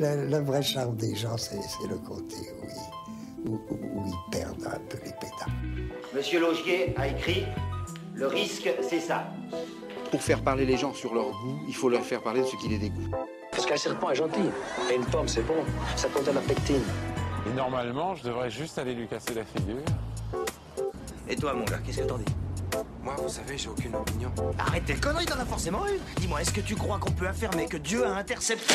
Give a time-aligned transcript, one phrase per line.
[0.00, 1.56] Le, le vrai charme des gens, c'est
[1.88, 5.90] le côté où ils, où- où- où ils perdent un peu les pédales.
[6.14, 7.44] Monsieur Laugier a écrit
[8.14, 9.26] Le risque, c'est ça.
[10.10, 12.56] Pour faire parler les gens sur leur goût, il faut leur faire parler de ce
[12.56, 13.10] qui les dégoûte.
[13.52, 14.40] Parce qu'un serpent est gentil.
[14.90, 15.54] Et une pomme, c'est bon.
[15.96, 16.82] Ça contient la pectine.
[17.46, 19.76] Et normalement, je devrais juste aller lui casser la figure.
[21.28, 22.24] Et toi, mon gars, qu'est-ce que t'en dis?
[23.18, 24.30] Vous savez, j'ai aucune opinion.
[24.58, 26.00] Arrête tes conneries, t'en as forcément une.
[26.20, 28.74] Dis-moi, est-ce que tu crois qu'on peut affirmer que Dieu a intercepté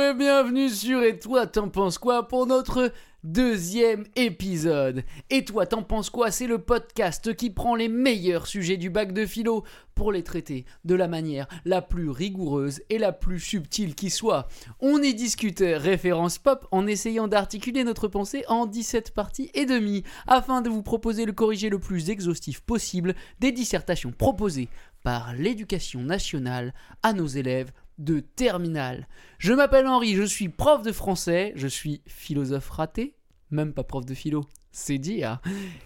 [0.00, 2.92] et bienvenue sur Et toi t'en penses quoi pour notre
[3.24, 5.02] deuxième épisode.
[5.28, 6.30] Et toi t'en penses quoi?
[6.30, 9.64] C'est le podcast qui prend les meilleurs sujets du bac de philo
[9.96, 14.46] pour les traiter de la manière la plus rigoureuse et la plus subtile qui soit.
[14.78, 20.04] On y discute référence pop en essayant d'articuler notre pensée en 17 parties et demie
[20.28, 24.68] afin de vous proposer le corrigé le plus exhaustif possible des dissertations proposées
[25.02, 26.72] par l'éducation nationale
[27.02, 29.08] à nos élèves de terminale.
[29.38, 33.14] Je m'appelle Henri, je suis prof de français, je suis philosophe raté,
[33.50, 35.40] même pas prof de philo, c'est dire.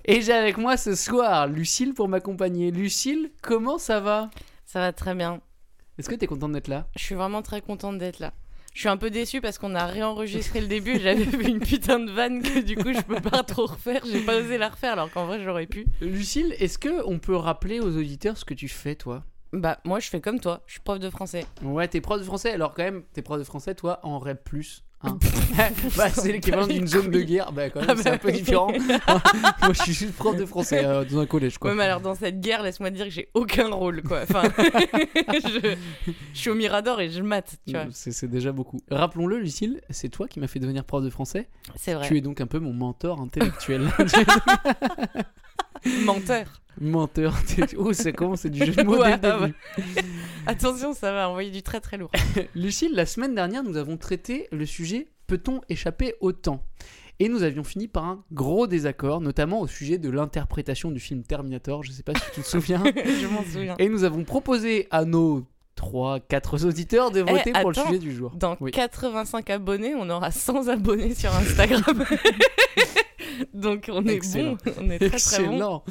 [0.05, 2.71] Et j'ai avec moi ce soir Lucille pour m'accompagner.
[2.71, 4.31] Lucille, comment ça va?
[4.65, 5.41] Ça va très bien.
[5.99, 6.89] Est-ce que t'es contente d'être là?
[6.97, 8.33] Je suis vraiment très contente d'être là.
[8.75, 11.59] Je suis un peu déçue parce qu'on a réenregistré le début et j'avais vu une
[11.59, 14.03] putain de vanne que du coup je peux pas trop refaire.
[14.07, 15.87] J'ai pas osé la refaire alors qu'en vrai j'aurais pu.
[16.01, 19.25] Lucille, est-ce que on peut rappeler aux auditeurs ce que tu fais toi?
[19.53, 21.47] Bah moi je fais comme toi, je suis prof de français.
[21.63, 24.39] Ouais, t'es prof de français, alors quand même, t'es prof de français, toi, en REP+.
[25.03, 25.17] Hein.
[25.97, 28.33] bah, c'est l'équivalent d'une zone de guerre, bah quand même, Ah c'est bah un peu
[28.33, 28.71] différent.
[29.63, 31.71] Moi, je suis juste prof de français euh, dans un collège, quoi.
[31.71, 34.23] Ouais mais alors dans cette guerre laisse-moi te dire que j'ai aucun rôle quoi.
[34.25, 35.77] Enfin, je,
[36.35, 37.87] je suis au Mirador et je mate, tu vois.
[37.93, 38.81] C'est c'est déjà beaucoup.
[38.91, 41.49] Rappelons-le, Lucille, c'est toi qui m'as fait devenir prof de français.
[41.77, 42.07] C'est vrai.
[42.07, 43.89] Tu es donc un peu mon mentor intellectuel.
[46.05, 46.61] Menteur.
[46.81, 47.35] Menteur.
[47.77, 49.55] Oh, c'est comment C'est du jeu de mots Ouais, dès le début.
[50.47, 52.11] Attention ça va envoyer du très très lourd.
[52.55, 56.65] Lucille, la semaine dernière, nous avons traité le sujet Peut-on échapper au temps?
[57.21, 61.23] Et nous avions fini par un gros désaccord, notamment au sujet de l'interprétation du film
[61.25, 61.83] Terminator.
[61.83, 62.83] Je sais pas si tu te souviens.
[62.85, 63.75] je m'en souviens.
[63.79, 65.45] Et nous avons proposé à nos
[65.75, 68.33] 3, 4 auditeurs de voter pour le sujet du jour.
[68.37, 68.71] Dans Oui.
[68.71, 72.05] 85 abonnés, on aura 100 abonnés sur Instagram.
[73.55, 74.57] Donc on est Excellent.
[74.65, 75.83] bon, on est très très bon.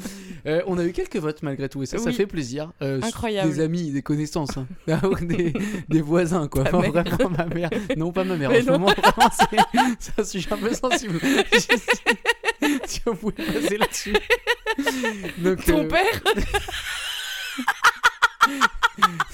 [0.46, 2.72] Euh, on a eu quelques votes malgré tout et ça, ça fait plaisir.
[2.82, 3.50] Euh, Incroyable.
[3.50, 4.66] Des amis, des connaissances, hein.
[4.90, 5.52] Ah des,
[5.88, 6.62] des voisins quoi.
[6.62, 7.70] Enfin, vraiment ma mère.
[7.96, 8.50] Non pas ma mère.
[8.50, 9.30] Mais en ce moment, vraiment,
[9.98, 11.20] c'est un sujet un peu sensible.
[12.86, 14.14] si on pouvait passer là-dessus.
[15.38, 16.22] Donc, Ton euh, père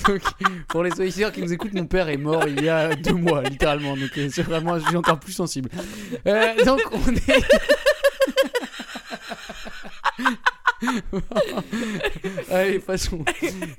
[0.08, 0.22] donc,
[0.68, 3.42] pour les auditeurs qui nous écoutent, mon père est mort il y a deux mois,
[3.42, 3.96] littéralement.
[3.96, 5.70] Donc, euh, c'est vraiment, je suis encore plus sensible.
[6.26, 7.44] Euh, donc, on est.
[12.50, 13.24] Allez, passons.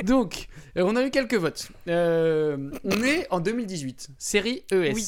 [0.03, 1.69] Donc, euh, on a eu quelques votes.
[1.87, 4.93] Euh, on est en 2018, série ES.
[4.93, 5.05] Oui.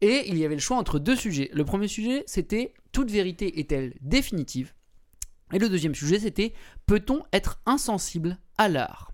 [0.00, 1.50] Et il y avait le choix entre deux sujets.
[1.52, 4.72] Le premier sujet, c'était Toute vérité est-elle définitive?
[5.52, 6.52] Et le deuxième sujet, c'était
[6.86, 9.12] Peut-on être insensible à l'art?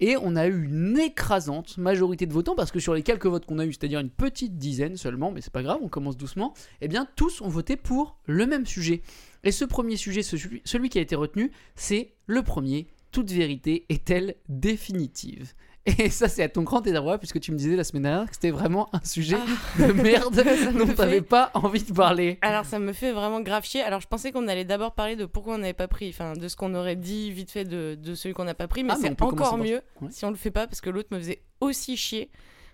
[0.00, 3.46] Et on a eu une écrasante majorité de votants parce que sur les quelques votes
[3.46, 6.54] qu'on a eu, c'est-à-dire une petite dizaine seulement, mais c'est pas grave, on commence doucement,
[6.80, 9.02] eh bien tous ont voté pour le même sujet.
[9.44, 12.86] Et ce premier sujet, ce- celui, qui a été retenu, c'est le premier.
[13.10, 15.52] Toute vérité est-elle définitive?
[15.84, 18.34] Et ça, c'est à ton grand désarroi, puisque tu me disais la semaine dernière que
[18.36, 19.36] c'était vraiment un sujet
[19.80, 20.56] de merde Ah.
[20.64, 22.38] Ça me dont fait- t'avais pas envie de parler.
[22.40, 23.82] Alors ça me fait vraiment grave chier.
[23.82, 26.46] Alors je pensais qu'on allait d'abord parler de pourquoi on n'avait pas pris, enfin de
[26.46, 28.98] ce qu'on aurait dit vite fait de, de celui qu'on n'a pas pris, mais Ah,
[29.00, 30.12] c'est encore mieux par- ouais.
[30.12, 32.30] si on le fait pas parce que l'autre me faisait aussi chier,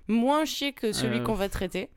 [0.07, 1.89] moins chier que celui Euh, qu'on va traiter.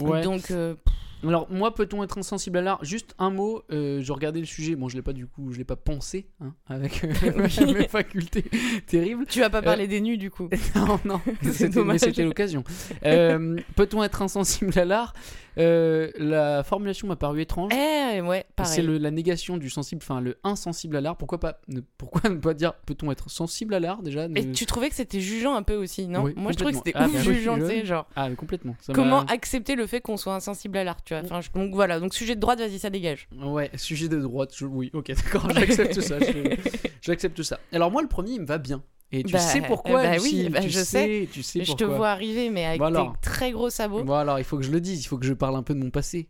[0.00, 0.22] Ouais.
[0.22, 0.74] Donc euh,
[1.24, 2.84] Alors moi, peut-on être insensible à l'art?
[2.84, 5.58] Juste un mot, euh, je regardais le sujet, bon je l'ai pas du coup, je
[5.58, 7.74] l'ai pas pensé, hein, avec euh, Oui.
[7.74, 8.44] mes facultés
[8.86, 9.26] terribles.
[9.28, 10.48] tu vas pas parler des nus du coup.
[10.76, 11.20] non, non,
[11.52, 12.62] c'était l'occasion.
[13.04, 15.14] Euh, peut-on être insensible à l'art?
[15.58, 17.72] Euh, La formulation m'a paru étrange.
[17.74, 18.98] Eh ouais, C'est pareil.
[19.00, 21.16] la négation du sensible, enfin le insensible à l'art.
[21.16, 24.66] Pourquoi pas ne, Pourquoi ne pas dire peut-on être sensible à l'art déjà Et tu
[24.66, 26.22] trouvais que c'était jugeant un peu aussi, non?
[26.22, 28.06] Oui, Moi je trouvais que c'était Ah, ouf bah jugeant, tu sais, genre.
[28.16, 28.76] Ah mais complètement.
[28.80, 31.22] Ça Comment accepter le fait qu'on soit insensible à l'art, tu vois?
[31.24, 33.28] Enfin, je- Donc voilà, donc sujet de droite, vas-y, ça dégage.
[33.40, 36.18] Ouais, sujet de droite, je- oui, ok, d'accord, j'accepte ça.
[36.20, 36.56] je-
[37.02, 37.58] J'accepte ça.
[37.72, 38.82] Alors moi, le premier, il me va bien.
[39.10, 41.84] Et tu Bah, sais pourquoi bah oui, bah, tu je sais, tu sais je te
[41.84, 43.12] vois arriver, mais avec Voilà.
[43.22, 44.10] tes très gros sabots.
[44.12, 45.80] Alors, il faut que je le dise, il faut que je parle un peu de
[45.82, 46.28] mon passé.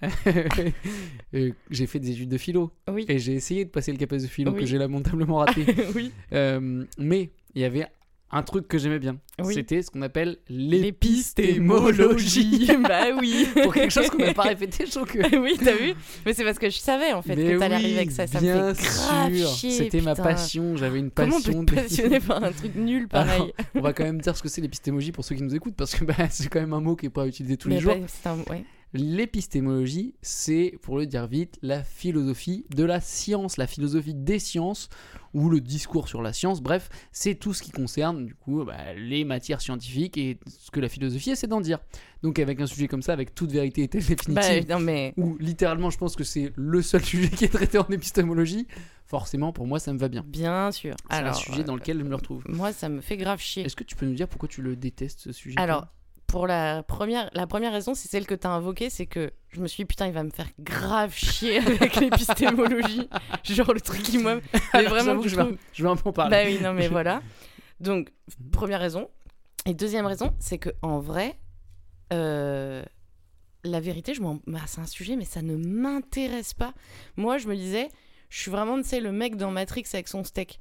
[1.34, 3.04] Euh, j'ai fait des études de philo Oui.
[3.08, 4.60] et j'ai essayé de passer le CAPES de philo Oui.
[4.60, 5.66] que j'ai lamentablement raté.
[5.94, 6.12] oui.
[6.32, 7.86] Euh, mais il y avait
[8.30, 9.16] un truc que j'aimais bien.
[9.42, 9.54] Oui.
[9.54, 12.68] C'était ce qu'on appelle l'épistémologie.
[12.88, 13.46] bah oui.
[13.62, 15.36] Pour quelque chose qu'on n'a pas répété, je trouve que.
[15.40, 15.94] oui, t'as vu
[16.26, 18.26] Mais c'est parce que je savais en fait Mais que t'allais oui, arriver avec ça.
[18.26, 19.70] Ça bien me fait grave sûr.
[19.70, 20.76] C'était ma passion.
[20.76, 21.64] J'avais une Comment on passion.
[21.64, 24.48] peut passionné par un truc nul pareil Alors, on va quand même dire ce que
[24.48, 26.96] c'est l'épistémologie pour ceux qui nous écoutent parce que bah, c'est quand même un mot
[26.96, 27.94] qui est pas utilisé tous les jours.
[27.94, 28.64] bah, c'est un- ouais.
[28.94, 34.88] L'épistémologie, c'est, pour le dire vite, la philosophie de la science, la philosophie des sciences,
[35.34, 38.94] ou le discours sur la science, bref, c'est tout ce qui concerne, du coup, bah,
[38.96, 41.78] les matières scientifiques et ce que la philosophie essaie d'en dire.
[42.22, 45.14] Donc avec un sujet comme ça, avec toute vérité et telle Bah, définitive, non mais
[45.16, 48.66] où littéralement je pense que c'est le seul sujet qui est traité en épistémologie,
[49.06, 50.24] forcément pour moi ça me va bien.
[50.26, 50.96] bien sûr.
[51.10, 52.42] C'est un sujet dans euh, lequel je me retrouve.
[52.48, 53.64] moi ça me fait grave chier.
[53.64, 55.58] Est-ce que tu peux nous dire pourquoi tu le détestes ce sujet?
[55.58, 55.86] Alors,
[56.28, 59.60] pour la première, la première raison, c'est celle que tu as invoquée, c'est que je
[59.60, 63.08] me suis dit, putain, il va me faire grave chier avec l'épistémologie.
[63.44, 64.36] Genre le truc qui moi.
[64.74, 66.30] Mais vraiment, que je trouve- je vais un peu en parler.
[66.30, 67.22] Bah oui, non, mais voilà.
[67.80, 68.12] Donc,
[68.52, 69.08] première raison.
[69.66, 71.38] Et deuxième raison, c'est que en vrai,
[72.12, 72.84] euh,
[73.64, 74.38] la vérité, je m'en...
[74.46, 76.74] bah, c'est un sujet, mais ça ne m'intéresse pas.
[77.16, 77.88] Moi, je me disais,
[78.28, 80.60] je suis vraiment, tu sais, le mec dans Matrix avec son steak.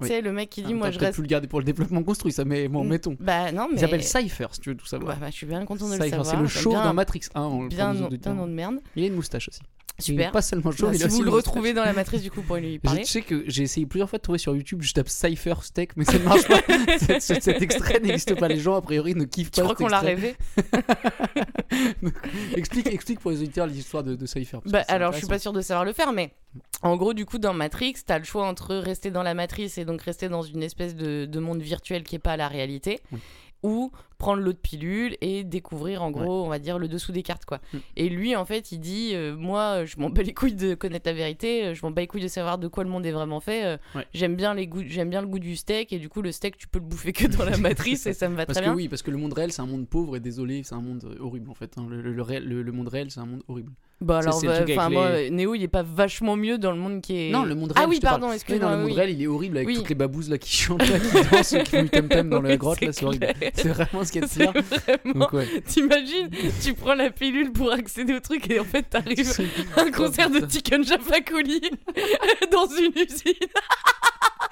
[0.00, 0.08] Oui.
[0.08, 1.14] Tu sais, le mec qui Ah, dit, moi, t'as je reste.
[1.16, 2.88] pu le garder pour le développement construit, ça, mais bon, Mm.
[2.88, 3.16] mettons.
[3.18, 3.76] Bah non, mais.
[3.76, 5.16] Il s'appelle Cypher, si tu veux tout savoir.
[5.18, 6.26] Bah, je suis bien content de le savoir.
[6.26, 7.42] c'est le show dans Matrix 1.
[7.42, 8.76] on le Bien, nom- de- bien nom de merde.
[8.94, 9.60] Il a une moustache aussi.
[9.98, 10.30] Il Super.
[10.30, 12.56] pas seulement chaud, Bah, il si vous le retrouvez dans la matrice, du coup, pour
[12.56, 13.04] lui Je parler.
[13.06, 16.04] sais que j'ai essayé plusieurs fois de trouver sur YouTube, je tape Cypher Steak, mais
[16.04, 16.60] ça ne marche pas.
[16.98, 18.46] Cet- cet, cet extrait n'existe pas.
[18.48, 19.64] Les gens, a priori, ne kiffent Tu pas.
[19.64, 20.36] crois cet qu'on l'a rêvé
[22.02, 22.12] Donc,
[22.54, 24.58] explique, explique pour les auditeurs l'histoire de, de Cypher.
[24.66, 26.34] Bah, alors, je suis pas sûre de savoir le faire, mais
[26.82, 29.85] en gros, du coup, dans Matrix, t'as le choix entre rester dans la matrice et
[29.86, 33.20] donc rester dans une espèce de, de monde virtuel qui est pas la réalité, Oui.
[33.62, 37.44] ou prendre l'autre pilule et découvrir, en gros, on va dire, le dessous des cartes,
[37.44, 37.60] quoi.
[37.72, 37.76] Mm.
[37.96, 41.08] Et lui, en fait, il dit euh, Moi, je m'en bats les couilles de connaître
[41.08, 43.12] la vérité, euh, je m'en bats les couilles de savoir de quoi le monde est
[43.12, 43.64] vraiment fait.
[43.64, 44.06] euh, Ouais.
[44.14, 46.56] J'aime bien, les goûts- j'aime bien le goût du steak, et du coup, le steak,
[46.56, 48.70] tu peux le bouffer que dans la matrice, et ça me va Parce très que
[48.70, 48.76] bien.
[48.76, 51.04] oui, parce que le monde réel, c'est un monde pauvre et désolé, c'est un monde
[51.04, 51.72] euh, horrible en fait.
[51.76, 51.86] hein.
[51.88, 53.72] Le, le- le réel- le- le monde réel, c'est un monde horrible.
[54.02, 57.16] Bah alors, bah, enfin, moi, Néo, il est pas vachement mieux dans le monde qui
[57.16, 57.30] est.
[57.30, 57.86] Non, le monde réel.
[57.86, 58.68] Ah oui, pardon, Oui, excuse-moi.
[58.68, 58.94] non, le monde oui.
[58.94, 59.74] réel, il est horrible avec Oui.
[59.76, 62.56] toutes les babouses là qui chantent, là, qui dansent, qui font tam-tam dans la Oui,
[62.58, 63.26] grotte, là, c'est horrible.
[63.54, 64.62] C'est vraiment ce qu'il y a de C'est pire.
[65.04, 65.60] vraiment- ouais.
[65.66, 66.30] T'imagines,
[66.62, 69.32] tu prends la pilule pour accéder au truc et en fait t'arrives
[69.76, 71.60] à un concert de Tiken Jaffa Coli
[72.52, 73.34] dans une usine.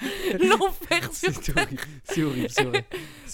[0.41, 2.85] L'enfer sur C'est horrible, c'est horrible, c'est vrai.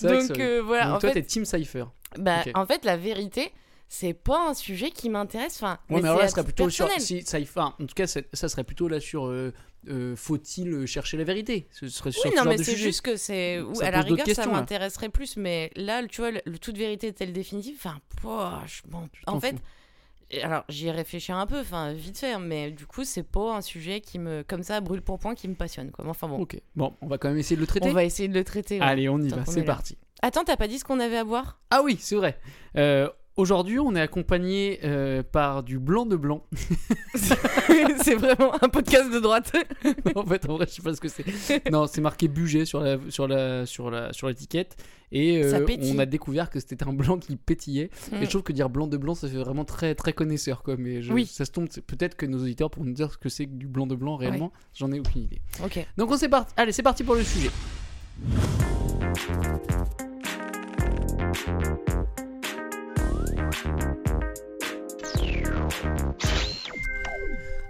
[0.03, 0.41] Donc horrible.
[0.41, 1.85] euh, voilà, Donc en, toi, fait, t'es Team Cypher.
[2.19, 3.53] bah, en fait la vérité,
[3.93, 5.57] c'est pas un sujet qui m'intéresse.
[5.57, 6.89] Enfin, Ouais, mais, alors là, ça serait plutôt sur.
[7.01, 9.27] Si, Cypher, en tout cas, ça serait plutôt là sur.
[9.27, 9.53] euh,
[9.89, 11.67] euh, Faut-il chercher la vérité?
[11.73, 13.61] Ce serait sur Oui, non, mais c'est juste que c'est.
[13.75, 17.09] Ça à la rigueur, ça m'intéresserait plus, mais là, tu vois, le, le toute vérité
[17.09, 17.75] est-elle définitive?
[17.79, 19.57] Enfin, pouah, je m'en- en fait.
[19.57, 20.39] fous.
[20.45, 23.57] Alors, j'y ai réfléchi un peu, enfin, vite fait, hein, mais du coup, c'est pas
[23.57, 26.07] un sujet qui me, comme ça, brûle pour point, qui me passionne, quoi.
[26.07, 27.89] Enfin bon, Ok, bon, on va quand même essayer de le traiter.
[27.89, 28.79] on va essayer de le traiter.
[28.79, 28.87] ouais.
[28.87, 29.99] Allez, on y Tant va, c'est parti.
[30.23, 31.59] Attends, t'as pas dit ce qu'on avait à boire?
[31.71, 32.39] Ah oui, c'est vrai.
[32.77, 33.09] Euh,
[33.41, 36.45] Aujourd'hui, on est accompagné euh, par du blanc de blanc.
[37.15, 39.51] C'est vraiment un podcast de droite.
[40.15, 41.71] en fait, en vrai, je sais pas ce que c'est.
[41.71, 44.77] Non, c'est marqué budget sur la sur la sur la sur l'étiquette
[45.11, 47.89] et euh, on a découvert que c'était un blanc qui pétillait.
[48.13, 48.17] Mm.
[48.17, 50.77] Et je trouve que dire blanc de blanc, ça fait vraiment très très connaisseur quoi.
[50.77, 51.25] Mais je- Oui.
[51.25, 53.69] ça se tombe, peut-être que nos auditeurs pourront nous dire ce que c'est que du
[53.69, 54.53] blanc de blanc réellement.
[54.75, 55.41] J'en ai aucune idée.
[55.65, 55.83] Ok.
[55.97, 56.53] Donc on s'est parti.
[56.59, 57.51] Allez, c'est parti pour le sujet.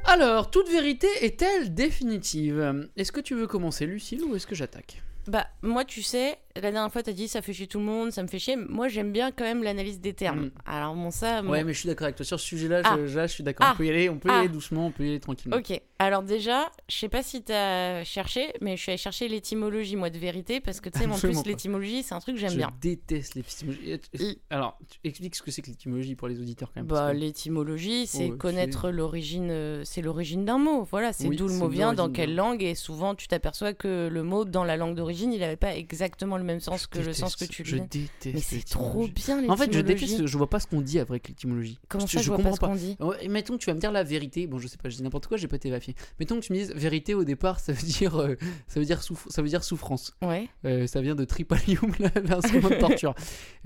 [0.05, 2.89] Alors, toute vérité est-elle définitive?
[2.97, 5.03] Est-ce que tu veux commencer, Lucille, ou est-ce que j'attaque?
[5.29, 8.11] Bah, moi, tu sais, la dernière fois, t'as dit ça fait chier tout le monde,
[8.13, 8.57] ça me fait chier.
[8.57, 10.47] Moi, j'aime bien quand même l'analyse des termes.
[10.47, 10.51] Mm.
[10.67, 11.43] Alors, bon, ça.
[11.43, 11.67] Ouais, bon.
[11.67, 12.25] mais je suis d'accord avec toi.
[12.27, 12.97] Sur ce sujet-là, Ah.
[13.07, 13.67] je, là, je suis d'accord.
[13.69, 13.73] Ah.
[13.75, 14.39] On peut y aller, on peut y Ah.
[14.41, 15.57] aller doucement, on peut y aller tranquillement.
[15.57, 19.97] Ok, alors déjà, je sais pas si t'as cherché, mais je suis allée chercher l'étymologie,
[19.97, 22.51] moi, de vérité, parce que tu sais, en plus, l'étymologie, c'est un truc que j'aime
[22.51, 22.71] je bien.
[22.81, 23.93] déteste l'épistémologie.
[24.19, 26.87] L- Alors, tu explique ce que c'est que l'étymologie pour les auditeurs quand même.
[26.87, 30.83] Bah, que- l'étymologie, c'est Ouais, connaître l'origine, euh, c'est l'origine d'un mot.
[30.91, 34.09] Voilà, c'est Oui, d'où le mot vient, dans quelle langue, et souvent tu t'aperçois que
[34.11, 36.99] le mot dans la langue d'origine, il avait pas exactement le même sens Je que
[37.07, 37.87] le sens que déteste- tu lui donnes.
[37.89, 38.35] déteste.
[38.35, 39.49] Mais c'est trop bien.
[39.49, 41.79] En fait, je déteste, je vois pas ce qu'on dit avec l'étymologie.
[41.89, 43.81] Comment je, ça, je, vois comprends pas ce qu'on dit mettons que tu vas me
[43.81, 44.47] dire la vérité.
[44.49, 45.95] Bon, je sais pas, je dis n'importe quoi, j'ai pas été vérifié.
[46.19, 48.35] Mettons que tu me dises vérité au départ, ça veut dire, euh,
[48.67, 50.15] ça veut dire, ça veut dire souffrance.
[50.23, 50.49] Ouais.
[50.65, 53.15] Euh, ça vient de tripalium, la- l'instrument de torture.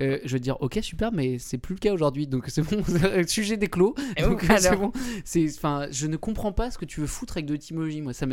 [0.00, 2.82] Euh, je te dire, ok, super, mais c'est plus le cas aujourd'hui, donc c'est bon,
[3.16, 3.94] le sujet des clos.
[4.16, 4.92] Et Donc c'est alors bon.
[5.24, 8.00] C'est, enfin, je ne comprends pas ce que tu veux foutre avec de l'étymologie.
[8.02, 8.26] Moi, ça,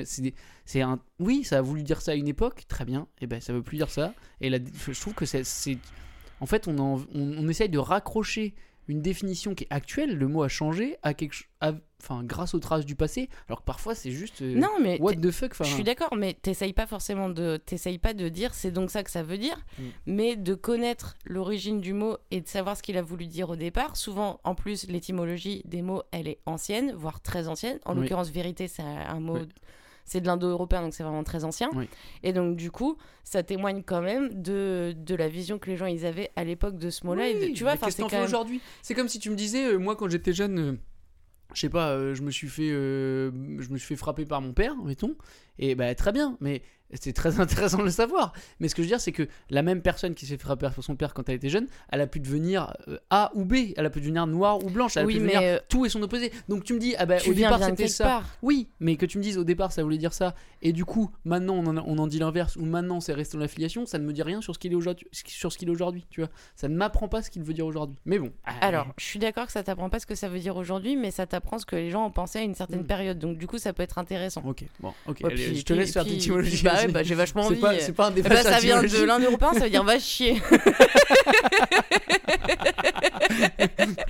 [0.65, 3.07] c'est, un, oui, ça a voulu dire ça à une époque, très bien.
[3.21, 4.13] Et ben, ça veut plus dire ça.
[4.41, 5.43] Et je trouve que c'est,
[6.39, 8.53] en fait, on, en- on, on essaye de raccrocher
[8.87, 12.59] une définition qui est actuelle, le mot a changé, à quelque à- enfin grâce aux
[12.59, 15.53] traces du passé, alors que parfois c'est juste euh, Non, mais what the fuck.
[15.59, 19.03] Je suis d'accord, mais t'essayes pas forcément de, t'essayes pas de dire c'est donc ça
[19.03, 19.83] que ça veut dire, Mm.
[20.07, 23.55] mais de connaître l'origine du mot et de savoir ce qu'il a voulu dire au
[23.55, 23.95] départ.
[23.95, 27.79] Souvent, en plus, l'étymologie des mots, elle est ancienne, voire très ancienne.
[27.85, 28.01] En Oui.
[28.01, 29.47] l'occurrence, vérité, c'est un mot, Oui.
[30.11, 31.69] C'est de l'indo-européen, donc c'est vraiment très ancien.
[31.73, 31.87] Oui.
[32.21, 35.85] Et donc, du coup, ça témoigne quand même de, de la vision que les gens
[35.85, 37.23] ils avaient à l'époque de ce mot-là.
[37.33, 38.25] Oui, tu vois, qu'est-ce t'en fais même.
[38.25, 38.59] aujourd'hui?
[38.81, 40.73] C'est comme si tu me disais, euh, moi quand j'étais jeune, euh,
[41.53, 44.41] je sais pas, euh, je me suis fait, euh, je me suis fait frapper par
[44.41, 45.15] mon père, mettons,
[45.57, 46.61] et bah très bien, mais
[46.99, 48.33] c'est très intéressant de le savoir.
[48.59, 50.69] Mais ce que je veux dire, c'est que la même personne qui s'est fait frapper
[50.73, 53.55] par son père quand elle était jeune, elle a pu devenir euh, A ou B,
[53.77, 55.89] elle a pu devenir noire ou blanche, elle a Oui, pu devenir euh, tout et
[55.89, 56.31] son opposé.
[56.49, 58.03] Donc tu me dis, ah bah au départ c'était ça.
[58.05, 58.25] part.
[58.41, 61.11] Oui, mais que tu me dises au départ ça voulait dire ça, et du coup
[61.25, 64.03] maintenant on en, on en dit l'inverse, ou maintenant c'est resté dans l'affiliation, ça ne
[64.05, 66.29] me dit rien sur ce qu'il est aujourd'hui, sur ce qu'il est aujourd'hui, tu vois.
[66.55, 67.97] Ça ne m'apprend pas ce qu'il veut dire aujourd'hui.
[68.05, 68.31] Mais bon.
[68.61, 71.11] Alors, je suis d'accord que ça t'apprend pas ce que ça veut dire aujourd'hui, mais
[71.11, 72.85] ça t'apprend ce que les gens ont pensé à une certaine Mm.
[72.87, 73.19] période.
[73.19, 74.41] Donc, du coup, ça peut être intéressant.
[74.45, 75.19] Ok, bon, ok.
[75.23, 76.63] Ouais, allez, puis- je te laisse puis- faire puis- l'étymologie.
[76.81, 77.59] Bah ouais, bah, j'ai vachement C'est envie.
[77.61, 79.07] pas, c'est pas un Eh débat bah, ça vient de l'étymologie.
[79.07, 80.41] l'indo-européen, ça veut dire va chier.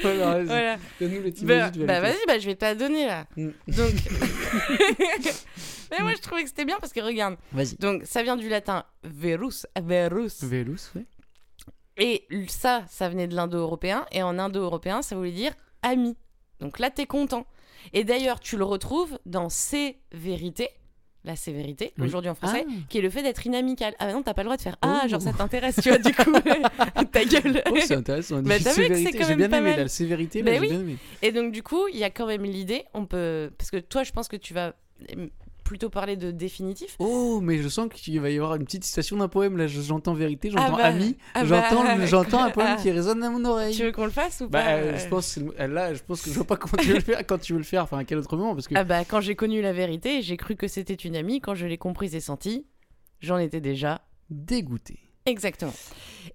[0.02, 0.46] Voilà, vas-y.
[0.46, 0.78] voilà.
[1.00, 3.26] Donne-nous l'étymologie Bah, bah, vas-y, bah, je vais te la donner là.
[3.36, 3.50] Mm.
[3.68, 3.94] Donc.
[5.92, 7.38] mais moi, je trouvais que c'était bien parce que regarde.
[7.52, 7.76] Vas-y.
[7.78, 10.44] Donc, ça vient du latin verus, verus.
[10.44, 11.06] Vélus, ouais.
[11.98, 14.06] Et ça, ça venait de l'indo-européen.
[14.12, 16.16] Et en indo-européen, ça voulait dire ami.
[16.60, 17.46] Donc là, t'es content.
[17.94, 20.70] Et d'ailleurs, tu le retrouves dans ces vérités.
[21.24, 22.08] La sévérité, Oui.
[22.08, 22.72] aujourd'hui en français, Ah.
[22.90, 23.94] qui est le fait d'être inamical.
[24.00, 25.08] Ah bah non, t'as pas le droit de faire Ah, Oh.
[25.08, 26.32] genre ça t'intéresse, tu vois, du coup,
[27.12, 27.62] ta gueule.
[27.72, 28.42] Oh, c'est intéressant.
[28.42, 29.80] Bah, t'as vu que c'est quand J'ai même bien pas aimé mal.
[29.82, 30.68] la sévérité, Bah là, j'ai oui.
[30.70, 30.98] bien aimé.
[31.22, 33.52] Et donc, du coup, il y a quand même l'idée, on peut.
[33.58, 34.74] Parce que toi, je pense que tu vas
[35.72, 36.98] plutôt parler de définitif.
[37.00, 39.56] Oh, mais je sens qu'il va y avoir une petite citation d'un poème.
[39.56, 42.82] Là, Je- j'entends vérité, j'entends bah, ami, ah j'entends bah, j'entends un poème ah.
[42.82, 43.74] qui résonne à mon oreille.
[43.74, 45.94] Tu veux qu'on le fasse ou Bah, pas euh, je pense, que c'est le- là,
[45.94, 47.64] je pense que je vois pas comment tu veux le faire, quand tu veux le
[47.64, 50.22] faire, enfin, à quel autre moment, parce que Ah bah, quand j'ai connu la vérité,
[50.22, 51.40] j'ai cru que c'était une amie.
[51.40, 52.66] Quand je l'ai comprise et sentie,
[53.22, 54.02] j'en étais déjà.
[54.30, 55.00] dégoûté.
[55.26, 55.74] Exactement.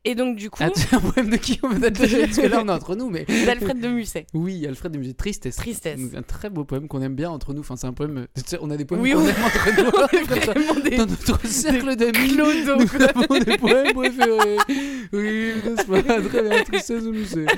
[0.04, 2.46] Et donc, du coup, Ah, c'est un poème de qui on peut peut-être Parce que
[2.46, 3.24] là, on est entre nous, mais.
[3.24, 4.26] d'Alfred de Musset.
[4.34, 5.56] Oui, Alfred de Musée, Tristesse.
[5.56, 5.98] Tristesse.
[6.00, 7.60] Donc, Un très beau poème qu'on aime bien entre nous.
[7.60, 8.26] Enfin, c'est un poème.
[8.36, 9.90] tu sais, On a des poèmes Oui, qu'on on- aime entre nous.
[10.68, 12.36] On Comme des- Dans notre cercle d'amis.
[12.36, 13.06] Nous quoi.
[13.08, 14.56] avons des poèmes préférés.
[15.12, 17.46] Oui, n'est-ce pas Très bien, Tristesse de Musée.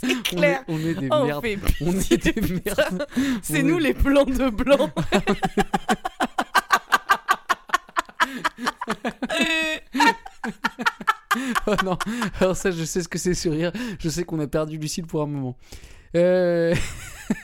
[0.00, 0.62] On est, clair.
[0.68, 1.44] on est des Oh, merdes.
[1.80, 3.06] On est des merdes.
[3.42, 4.90] C'est nous est- les blancs de blanc.
[11.70, 11.98] Oh non,
[12.40, 13.72] alors ça, je sais ce que c'est sourire.
[14.00, 15.56] Je sais qu'on a perdu Lucille pour un moment.
[16.16, 16.74] Euh...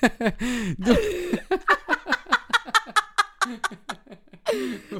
[0.79, 0.99] Donc-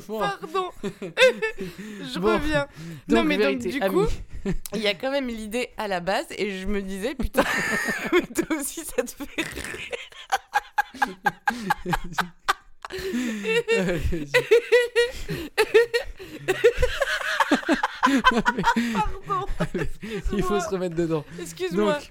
[0.09, 0.71] Bon, Pardon.
[0.83, 2.35] je Bon.
[2.35, 2.67] reviens.
[3.09, 3.95] donc, non, mais donc, du ami.
[3.95, 4.07] coup,
[4.75, 7.45] il y a quand même l'idée à la base, et je me disais, putain,
[8.13, 11.15] toi aussi, ça te fait rire.
[18.95, 19.47] Pardon.
[20.33, 21.25] Il faut se remettre dedans.
[21.41, 21.95] Excuse-moi.
[21.95, 22.11] Donc,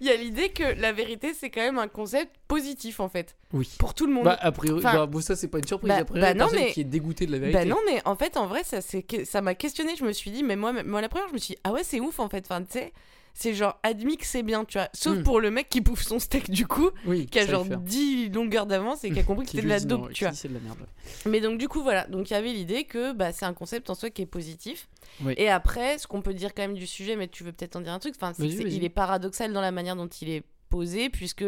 [0.00, 3.36] Il y a l'idée que la vérité, c'est quand même un concept positif, en fait,
[3.52, 3.70] oui.
[3.78, 4.24] pour tout le monde.
[4.24, 5.90] Bah, a priori, Enfin, bah, bon, ça, c'est pas une surprise.
[5.90, 7.56] bah- a priori, bah non, mais- qui est dégoûtée de la vérité.
[7.58, 9.94] Bah non, mais en fait, en vrai, ça, c'est ça m'a questionné.
[9.96, 11.84] Je me suis dit, mais moi, moi, la première, je me suis dit, ah ouais,
[11.84, 12.44] c'est ouf, en fait.
[12.50, 12.92] Enfin, tu sais,
[13.34, 14.88] c'est genre, admis que c'est bien, tu vois.
[14.92, 15.22] Sauf Hmm.
[15.22, 17.82] pour le mec qui bouffe son steak, du coup, oui, qui a genre fait.
[17.82, 20.32] 10 longueurs d'avance et qui a compris que c'était de la dope, non, tu vois.
[20.32, 20.78] de la merde.
[21.26, 22.06] Mais donc, du coup, voilà.
[22.08, 24.88] Donc, il y avait l'idée que bah, c'est un concept en soi qui est positif.
[25.24, 25.34] Oui.
[25.36, 27.80] Et après, ce qu'on peut dire quand même du sujet, mais tu veux peut-être en
[27.80, 31.08] dire un truc, enfin, c'est il est paradoxal dans la manière dont il est posé,
[31.10, 31.44] puisque,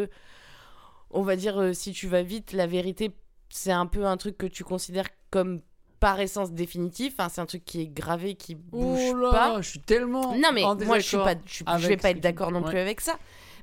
[1.11, 3.11] on va dire, euh, si tu vas vite, la vérité,
[3.51, 5.61] c'est un peu un truc que tu considères comme
[6.05, 7.15] par essence définitif.
[7.19, 9.61] Enfin, c'est un truc qui est gravé, qui bouge Oh là, pas.
[9.63, 10.37] je suis tellement.
[10.37, 12.51] Non, mais en moi, je suis pas, je, suis- avec je vais pas être d'accord
[12.53, 12.69] non Ouais.
[12.71, 13.15] plus avec ça.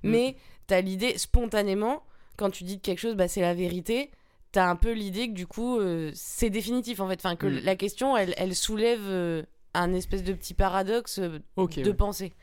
[0.04, 0.10] Mm.
[0.10, 2.02] Mais t'as l'idée, spontanément,
[2.38, 4.10] quand tu dis que quelque chose, bah, c'est la vérité,
[4.52, 7.20] t'as un peu l'idée que du coup, euh, c'est définitif en fait.
[7.24, 7.60] Enfin, que Mm.
[7.64, 9.44] la question, elle, elle soulève euh,
[9.76, 11.94] un espèce de petit paradoxe euh, de ouais.
[11.94, 12.34] pensée.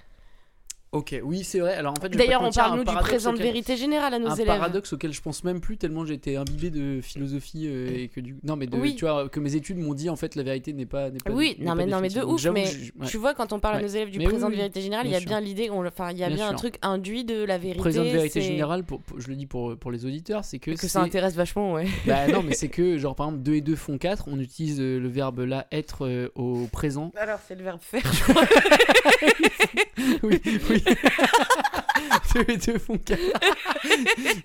[0.90, 1.74] Ok, oui, c'est vrai.
[1.74, 4.28] Alors en fait, D'ailleurs, on parle un nous du présent de vérité générale à nos
[4.28, 4.46] un élèves.
[4.46, 8.20] paradoxe auquel je pense même plus tellement j'ai été imbibé de philosophie euh, et que
[8.20, 8.94] du non mais de, Oui.
[8.96, 11.30] tu vois que mes études m'ont dit en fait la vérité n'est pas n'est pas
[11.30, 13.06] Oui, non mais non mais de ouf, mais je- ouais.
[13.06, 14.80] tu vois quand on parle à nos élèves du Mais oui, présent oui, de vérité
[14.80, 16.58] générale, il y a bien l'idée, enfin il y a Bien bien un sûr.
[16.60, 17.78] truc induit de la vérité.
[17.80, 20.70] présent de vérité générale pour, pour- je le dis pour pour les auditeurs c'est que,
[20.70, 21.86] que ça intéresse vachement, ouais.
[22.06, 24.80] bah non mais c'est que genre par exemple 2 et 2 font 4 on utilise
[24.80, 28.00] euh, le verbe là être euh, au présent Alors c'est le verbe faire.
[28.10, 28.44] je crois.
[30.22, 30.40] oui
[30.86, 33.20] oui 2 et 2 font 4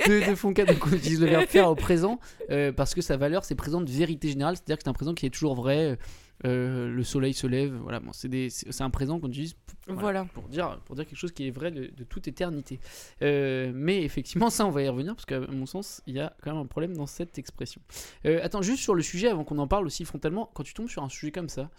[0.07, 2.93] 2 et 2 font 4 donc on utilise le verbe faire au présent euh, parce
[2.95, 5.13] que sa valeur c'est présent de vérité générale c'est à dire que c'est un présent
[5.13, 5.97] qui est toujours vrai
[6.45, 7.73] euh, le soleil se lève.
[7.83, 9.55] Voilà, bon, c'est des- c'est c'est un présent qu'on utilise
[9.87, 10.25] Voilà.
[10.33, 12.81] pour, dire, pour dire quelque chose qui est vrai de, de toute éternité.
[13.21, 16.35] Euh, mais effectivement, ça, on va y revenir parce qu'à mon sens, il y a
[16.43, 17.79] quand même un problème dans cette expression.
[18.25, 20.89] Euh, attends, juste sur le sujet, avant qu'on en parle aussi frontalement, quand tu tombes
[20.89, 21.69] sur un sujet comme ça,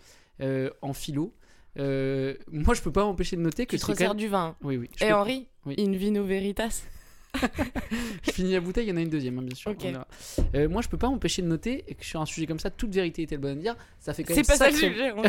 [0.41, 1.35] euh, en philo,
[1.79, 4.57] euh, moi, je peux pas m'empêcher de noter que Tu te resserres même- du vin.
[4.63, 4.89] Oui, oui.
[5.01, 5.75] Et peux- Henri, Oui.
[5.79, 6.83] in vino veritas.
[8.23, 9.75] je finis la bouteille, il y en a une deuxième, hein, bien sûr.
[10.55, 12.95] Euh, moi, je peux pas m'empêcher de noter que sur un sujet comme ça, toute
[12.95, 13.77] vérité est-elle bonne à dire?
[13.99, 15.11] Ça fait quand même C'est pas ça le sujet.
[15.17, 15.23] on-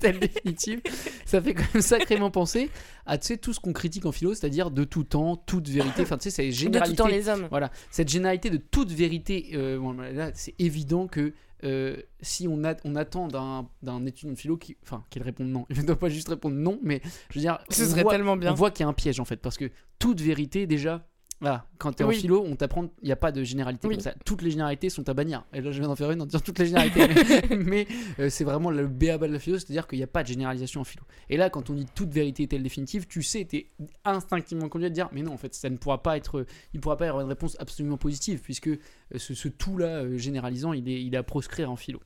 [0.00, 0.82] telle définitive,
[1.24, 2.68] ça fait quand même sacrément penser
[3.06, 6.02] à tu sais, tout ce qu'on critique en philo, c'est-à-dire de tout temps, toute vérité.
[6.02, 6.96] Enfin, tu sais, c'est De tout généralité.
[6.96, 7.46] temps les hommes.
[7.50, 11.32] Voilà, cette généralité de toute vérité, euh, bon, là, c'est évident que
[11.64, 15.48] euh, si on, a, on attend d'un d'un étudiant de philo qui, enfin, qu'il réponde
[15.48, 18.02] non, il ne doit pas juste répondre non, mais je veux dire, Ce on serait
[18.02, 18.52] voit- tellement bien.
[18.52, 21.06] on voit qu'il y a un piège en fait, parce que toute vérité, déjà,
[21.40, 22.16] là, quand tu es en Oui.
[22.16, 23.94] philo, on t'apprend, il n'y a pas de généralité Oui.
[23.94, 24.14] comme ça.
[24.24, 25.44] Toutes les généralités sont à bannir.
[25.52, 27.06] Et là, je viens d'en faire une en disant toutes les généralités.
[27.56, 27.86] mais
[28.18, 30.80] euh, c'est vraiment le béaba de la philo, c'est-à-dire qu'il n'y a pas de généralisation
[30.80, 31.02] en philo.
[31.28, 33.66] Et là, quand on dit toute vérité est-elle définitive, tu sais, tu es
[34.04, 36.78] instinctivement conduit à te dire, mais non, en fait, ça ne pourra pas être, il
[36.78, 38.78] ne pourra pas y avoir une réponse absolument positive, puisque euh,
[39.16, 42.00] ce, ce tout-là euh, généralisant, il est, il est à proscrire en philo.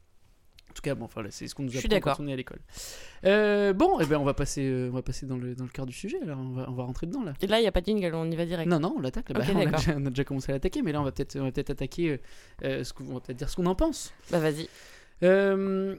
[0.71, 2.37] En tout cas, bon, enfin, là, c'est ce qu'on nous apprend quand on est à
[2.37, 2.61] l'école.
[3.27, 5.71] Euh, bon, et ben, on va passer, euh, on va passer dans le, dans le
[5.71, 6.19] cœur du sujet.
[6.23, 7.33] Alors, on va, on va rentrer dedans là.
[7.43, 8.71] Et là, il n'y a pas de jingle, on y va direct.
[8.71, 9.29] Non, non, on l'attaque.
[9.31, 9.41] là.
[9.41, 9.81] Ok, Bah, on, a d'accord.
[9.81, 11.71] déjà, on a déjà commencé à l'attaquer, mais là, on va peut-être, on va peut-être
[11.71, 12.11] attaquer.
[12.11, 12.19] euh,
[12.65, 14.13] euh, ce qu'on- on va peut-être dire ce qu'on en pense.
[14.31, 14.69] Bah vas-y.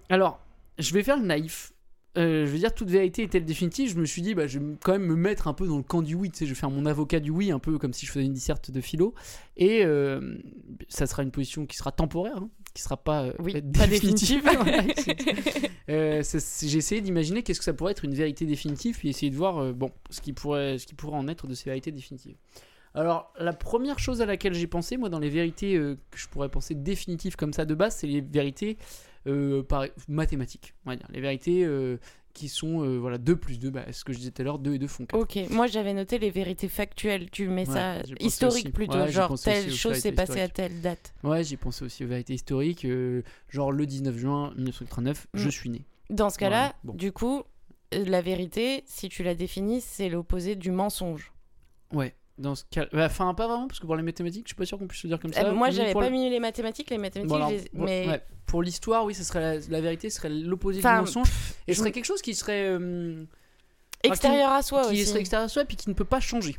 [0.09, 0.39] Alors,
[0.79, 1.73] je vais faire le naïf.
[2.17, 4.75] Euh, je veux dire, toute vérité est-elle définitive Je me suis dit, bah, je vais
[4.83, 6.29] quand même me mettre un peu dans le camp du oui.
[6.29, 8.25] Tu sais, je vais faire mon avocat du oui, un peu comme si je faisais
[8.25, 9.13] une disserte de philo.
[9.55, 10.37] Et euh,
[10.89, 14.43] ça sera une position qui sera temporaire, hein, qui sera pas, euh, Oui, pas définitive.
[15.87, 19.73] J'ai essayé d'imaginer qu'est-ce que ça pourrait être une vérité définitive, puis essayer de voir
[19.73, 22.35] bon, ce, qui pourrait, ce qui pourrait en être de ces vérités définitives.
[22.93, 26.49] Alors, la première chose à laquelle j'ai pensé, moi, dans les vérités que je pourrais
[26.49, 28.77] penser définitives comme ça de base, c'est les vérités
[29.67, 31.07] par- mathématiques, on va dire.
[31.11, 31.97] Les vérités euh,
[32.33, 34.57] qui sont, euh, voilà, 2 plus 2, bah, ce que je disais tout à l'heure,
[34.59, 35.19] 2 et 2 font 4.
[35.19, 37.29] Ok, moi j'avais noté les vérités factuelles.
[37.29, 38.71] Tu mets Ouais, ça historique aussi.
[38.73, 41.13] plutôt, Ouais, genre telle chose s'est passée à telle date.
[41.23, 45.51] Ouais, j'ai pensé aussi aux vérités historiques, euh, genre le 19 juin 1989, je Mm.
[45.51, 45.81] suis né.
[46.09, 46.93] Dans ce cas-là, Voilà, bon.
[46.93, 47.43] du coup,
[47.93, 51.33] euh, la vérité, si tu la définis, c'est l'opposé du mensonge.
[51.93, 52.15] Ouais.
[52.37, 54.65] Dans ce cas, bah, enfin pas vraiment parce que pour les mathématiques, je suis pas
[54.65, 55.45] sûr qu'on puisse le dire comme ça.
[55.45, 56.89] Euh, moi, j'avais pas le- mis les mathématiques.
[56.89, 60.29] Les mathématiques, Bon, alors, mais ouais, pour l'histoire, oui, ce serait la, la vérité serait
[60.29, 61.27] l'opposé du mensonge
[61.67, 63.23] et ce serait quelque chose qui serait euh,
[64.03, 65.05] extérieur à soi qui aussi.
[65.05, 66.55] serait extérieur à soi puis qui ne peut pas changer.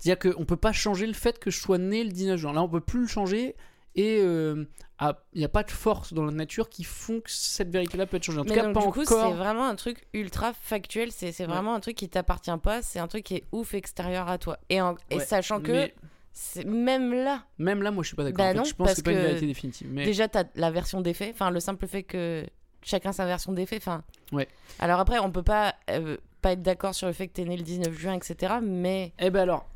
[0.00, 2.52] C'est-à-dire qu'on peut pas changer le fait que je sois né le 19 juin.
[2.52, 3.54] Là, on peut plus le changer
[3.94, 4.64] et euh,
[5.00, 8.16] il n'y a pas de force dans la nature qui font que cette vérité-là peut
[8.16, 8.38] être changée.
[8.38, 9.30] En tout cas, donc, pas du coup, encore.
[9.30, 11.10] c'est vraiment un truc ultra factuel.
[11.12, 11.46] C'est Ouais.
[11.46, 12.80] vraiment un truc qui t'appartient pas.
[12.82, 14.58] C'est un truc qui est ouf extérieur à toi.
[14.70, 15.94] Et, en- et Ouais, sachant que mais
[16.32, 18.38] c'est- même là, même là, moi, je suis pas d'accord.
[18.38, 19.88] Bah En fait, non, je pense que c'est pas une vérité définitive.
[19.90, 21.32] Mais déjà, t'as la version des faits.
[21.34, 22.46] Enfin, le simple fait que
[22.82, 23.82] chacun sa version des faits.
[23.82, 24.02] Enfin,
[24.32, 24.48] Ouais.
[24.78, 27.56] Alors après, on peut pas, euh, pas être d'accord sur le fait que t'es né
[27.56, 28.54] le 19 juin, etc.
[28.62, 29.66] Mais Eh ben alors,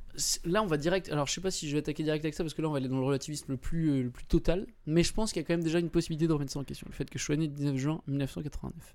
[0.44, 1.10] là on va direct.
[1.10, 2.72] Alors je sais pas si je vais attaquer direct avec ça parce que là on
[2.72, 4.66] va aller dans le relativisme le plus, euh, total.
[4.86, 6.64] Mais je pense qu'il y a quand même déjà une possibilité de remettre ça en
[6.64, 6.86] question.
[6.88, 8.94] Le fait que je sois né le 19 juin 1989.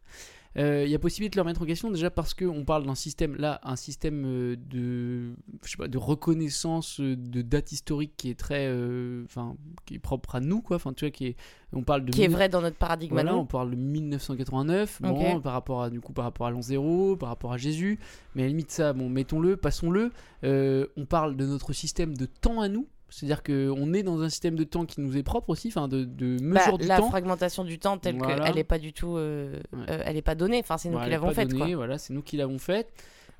[0.57, 2.93] Euh, Il y a possibilité de le remettre en question déjà parce qu'on parle d'un
[2.95, 8.13] système, là, un système euh, de, je sais pas, de reconnaissance euh, de date historique
[8.17, 8.67] qui est très.
[8.67, 10.75] euh, Enfin, qui est propre à nous quoi.
[10.75, 11.35] Enfin, tu vois, qui est.
[11.75, 12.11] On parle de.
[12.11, 15.41] qui est vrai dans notre paradigme voilà, on parle de 1989, bon, Ok.
[15.41, 17.99] par rapport à du coup par rapport à l'an zéro, par rapport à Jésus,
[18.35, 20.11] mais à la limite ça, bon, mettons-le, passons-le.
[20.43, 24.21] Euh, on parle de notre système de temps à nous, c'est-à-dire que on est dans
[24.21, 26.87] un système de temps qui nous est propre aussi, enfin de, de Bah, mesure du
[26.87, 27.09] la temps.
[27.09, 28.45] fragmentation du temps telle Voilà.
[28.45, 29.79] qu'elle n'est pas du tout, euh, Ouais.
[29.89, 30.59] euh, elle est pas donnée.
[30.59, 31.53] Enfin, c'est nous Voilà, qui l'avons faite.
[31.75, 32.91] Voilà, c'est nous qui l'avons faite.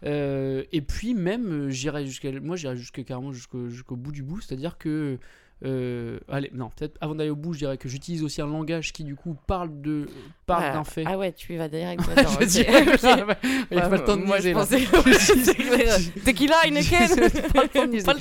[0.05, 4.21] Euh, et puis même, euh, j'irais jusqu'à, moi j'irais jusqu'à carrément jusqu'au, jusqu'au bout du
[4.21, 5.17] bout, c'est-à-dire que,
[5.65, 8.91] euh, allez, non, peut-être avant d'aller au bout, je dirais que j'utilise aussi un langage
[8.93, 10.07] qui du coup parle de,
[10.45, 11.03] parle Ah, d'un fait.
[11.07, 12.01] Ah ouais, tu y vas direct.
[12.17, 13.37] Je Ok.
[13.71, 14.53] il n'y a pas le temps de Moi, niaiser.
[16.25, 17.09] Tequila, Heineken
[17.53, 17.69] Pas le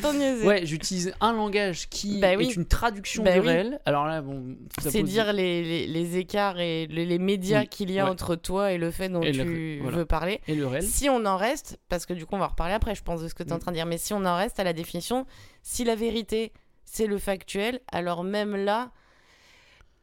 [0.00, 0.46] temps de niaiser.
[0.46, 2.48] Ouais, j'utilise un langage qui Bah oui.
[2.48, 3.46] est une traduction Bah du oui.
[3.48, 3.80] réel.
[3.86, 7.90] Alors là, bon, C'est dire les, les, les écarts et les, les médias Oui, qu'il
[7.90, 8.10] y a ouais.
[8.10, 9.96] entre toi et le fait dont Et tu voilà.
[9.98, 10.40] veux parler.
[10.48, 10.82] et le réel.
[10.82, 13.28] Si on en reste, parce que du coup on va reparler après, je pense, de
[13.28, 13.60] ce que tu es en Mm.
[13.60, 15.26] train de dire, mais si on en reste à la définition,
[15.62, 16.52] si la vérité
[16.94, 18.90] c'est le factuel, alors même là,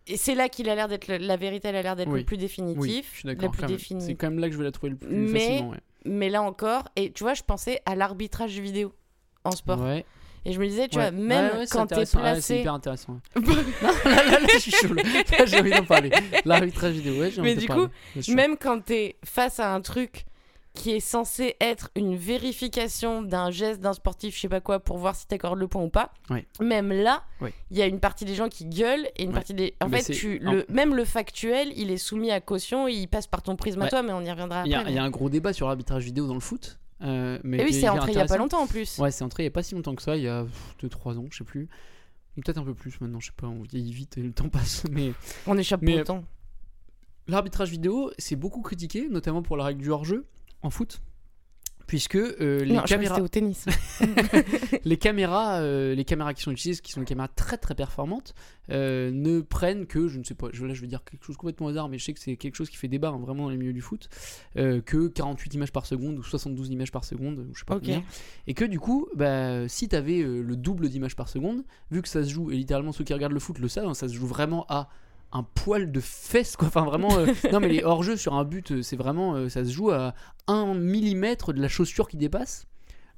[0.07, 2.19] et c'est là qu'il a l'air d'être, la vérité elle a l'air d'être Oui.
[2.21, 3.53] le plus Oui, définitif, je suis d'accord.
[3.99, 5.69] C'est quand même là que je vais la trouver le plus Mais- facilement.
[5.71, 5.77] Ouais.
[6.05, 8.93] Mais là encore, et tu vois, je pensais à l'arbitrage vidéo
[9.43, 9.81] en sport.
[9.81, 10.03] Ouais.
[10.45, 11.11] Et je me disais, tu Ouais.
[11.11, 12.19] vois, même Ouais, ouais, quand t'es intéressant.
[12.19, 12.59] Ouais, c'est placé.
[12.61, 13.19] hyper intéressant.
[13.35, 13.41] non,
[14.05, 14.95] là, là, là, je suis chaud.
[15.45, 16.09] J'ai envie d'en parler.
[16.45, 17.85] L'arbitrage vidéo, ouais, j'ai Mais envie de du parler.
[17.87, 20.25] coup, même quand t'es face à un truc
[20.79, 24.97] qui est censé être une vérification d'un geste d'un sportif, je sais pas quoi, pour
[24.97, 26.13] voir si t'accordes le point ou pas.
[26.61, 27.23] Même là,
[27.69, 29.35] il y a une partie des gens qui gueulent et une Ouais.
[29.35, 29.75] partie des.
[29.81, 33.27] En Mais fait, tu, le, même le factuel, il est soumis à caution, il passe
[33.27, 34.73] par ton prisme à toi, mais on y reviendra après.
[34.73, 36.79] a- il y a un gros débat sur l'arbitrage vidéo dans le foot.
[37.01, 38.97] euh, mais Et oui, qui est c'est entré il y a pas longtemps en plus.
[38.99, 40.45] Ouais, c'est entré il y a pas si longtemps que ça, il y a
[40.81, 41.67] 2-3 ans, je sais plus.
[42.41, 44.83] Peut-être un peu plus maintenant, je sais pas, on vieillit vite et le temps passe.
[44.91, 45.11] Mais
[45.45, 46.23] On échappe Mais- pas au temps.
[47.27, 50.25] l'arbitrage vidéo, c'est beaucoup critiqué, notamment pour la règle du hors-jeu
[50.61, 51.01] en foot.
[51.89, 53.15] Puisque euh, les Non, caméras.
[53.15, 53.65] c'était au tennis.
[54.85, 58.35] les caméras, euh, les caméras qui sont utilisées, qui sont des caméras très très performantes,
[58.69, 61.35] euh, ne prennent que, je ne sais pas, je, là je vais dire quelque chose
[61.35, 63.45] complètement au hasard, mais je sais que c'est quelque chose qui fait débat hein, vraiment
[63.45, 64.07] dans les milieux du foot,
[64.53, 68.03] que 48 images par seconde ou 72 images par seconde, ou je sais pas combien.
[68.45, 72.07] Et que du coup, bah, si tu avais le double d'images par seconde, vu que
[72.07, 74.13] ça se joue, et littéralement ceux qui regardent le foot le savent, hein, ça se
[74.13, 74.89] joue vraiment à
[75.31, 76.67] un poil de fesse quoi.
[76.67, 79.63] Enfin vraiment euh, non mais les hors-jeux sur un but euh, c'est vraiment euh, ça
[79.63, 80.13] se joue à
[80.47, 82.67] un millimètre de la chaussure qui dépasse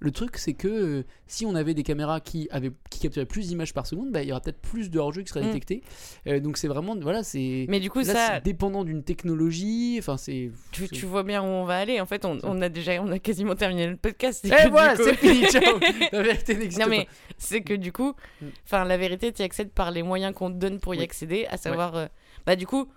[0.03, 3.47] le truc, c'est que euh, si on avait des caméras qui, avaient, qui capturaient plus
[3.49, 5.47] d'images par seconde, bah, il y aurait peut-être plus de hors-jeu qui seraient Mm.
[5.47, 5.83] détectés.
[6.25, 9.97] Euh, donc c'est vraiment, voilà, c'est Mais du coup, là, ça, dépendant d'une technologie.
[9.99, 10.51] Enfin, c'est.
[10.71, 12.01] tu, vois bien où on va aller.
[12.01, 14.41] En fait, on, on a déjà, on a quasiment terminé le podcast.
[14.43, 15.79] Eh C'est que du voilà, c'est fini, ciao
[16.11, 16.89] La vérité n'existe Non pas.
[16.89, 18.45] mais c'est que du coup, Mm.
[18.65, 21.03] enfin la vérité, tu y accèdes par les moyens qu'on te donne pour y Oui.
[21.03, 22.07] accéder, à savoir, euh,
[22.47, 22.87] bah du coup,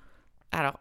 [0.53, 0.81] alors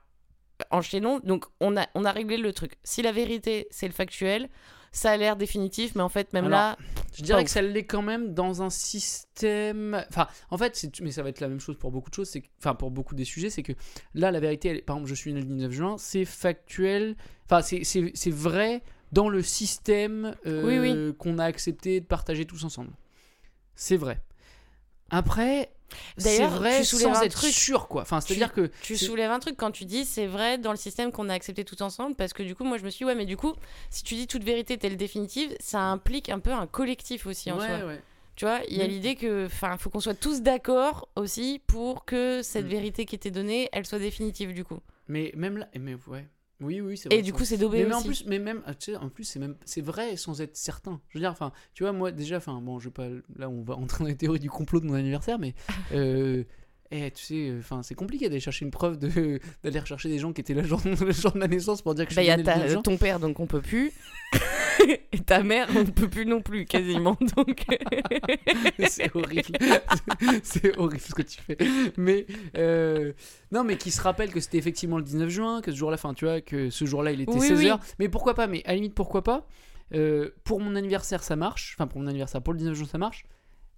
[0.72, 1.20] enchaînons.
[1.24, 2.74] Donc on a on a réglé le truc.
[2.84, 4.48] Si la vérité c'est le factuel,
[4.94, 6.78] ça a l'air définitif, mais en fait même Alors, là,
[7.18, 10.06] Je dirais que ça l'est quand même dans un système.
[10.10, 12.30] Enfin, en fait, mais ça va être la même chose pour beaucoup de choses.
[12.30, 13.74] c'est que- Enfin, pour beaucoup des sujets, c'est que
[14.14, 17.16] là, la vérité, elle- par exemple, je suis né le 19 juin, c'est factuel.
[17.46, 20.64] Enfin, c'est- vrai dans le système euh,
[21.10, 22.92] Oui, qu'on a accepté de partager tous ensemble.
[23.76, 24.22] C'est vrai.
[25.10, 25.72] Après,
[26.18, 27.52] D'ailleurs, vrai tu soulèves sans un être truc.
[27.52, 28.02] sûr, quoi.
[28.04, 31.12] Enfin, c'est-à-dire que tu soulèves un truc quand tu dis c'est vrai dans le système
[31.12, 33.16] qu'on a accepté tout ensemble, parce que du coup moi je me suis dit, ouais
[33.16, 33.54] mais du coup
[33.90, 37.58] si tu dis toute vérité telle définitive, ça implique un peu un collectif aussi en
[37.60, 37.88] Ouais, soi.
[37.88, 38.02] ouais.
[38.36, 42.04] Tu vois, il y a l'idée que, enfin, faut qu'on soit tous d'accord aussi pour
[42.04, 42.70] que cette Mm.
[42.70, 44.80] vérité qui était donnée, elle soit définitive du coup.
[45.08, 46.28] Mais même là, mais ouais.
[46.64, 47.20] Oui, oui, c'est vrai.
[47.20, 49.10] Et du coup, c'est daubé mais, mais en plus mais même ah, tu sais, en
[49.10, 52.12] plus c'est même c'est vrai sans être certain je veux dire enfin tu vois moi
[52.12, 54.80] déjà enfin bon je vais pas là on va entrer dans les théories du complot
[54.80, 55.54] de mon anniversaire mais
[55.94, 56.44] euh,
[56.92, 60.32] eh, tu sais enfin c'est compliqué d'aller chercher une preuve de d'aller rechercher des gens
[60.32, 62.22] qui étaient là le jour, le jour de ma naissance pour dire que je Bah,
[62.22, 62.82] suis il y a né le ta- 19 juin.
[62.82, 63.92] ton père, donc on peut plus.
[65.12, 67.18] Et ta mère, on ne peut plus non plus, quasiment.
[67.38, 67.66] Donc...
[68.88, 69.58] c'est horrible.
[70.44, 71.58] C'est horrible ce que tu fais.
[71.98, 72.26] Mais
[72.58, 73.14] euh,
[73.52, 76.14] non mais qui se rappelle que c'était effectivement le 19 juin que ce jour-là enfin
[76.14, 77.80] tu vois que ce jour-là il était Oui, 16h oui.
[78.00, 79.48] mais pourquoi pas mais à la limite pourquoi pas
[79.94, 81.76] Euh, pour mon anniversaire ça marche.
[81.78, 83.26] Enfin pour mon anniversaire pour le 19 juin ça marche.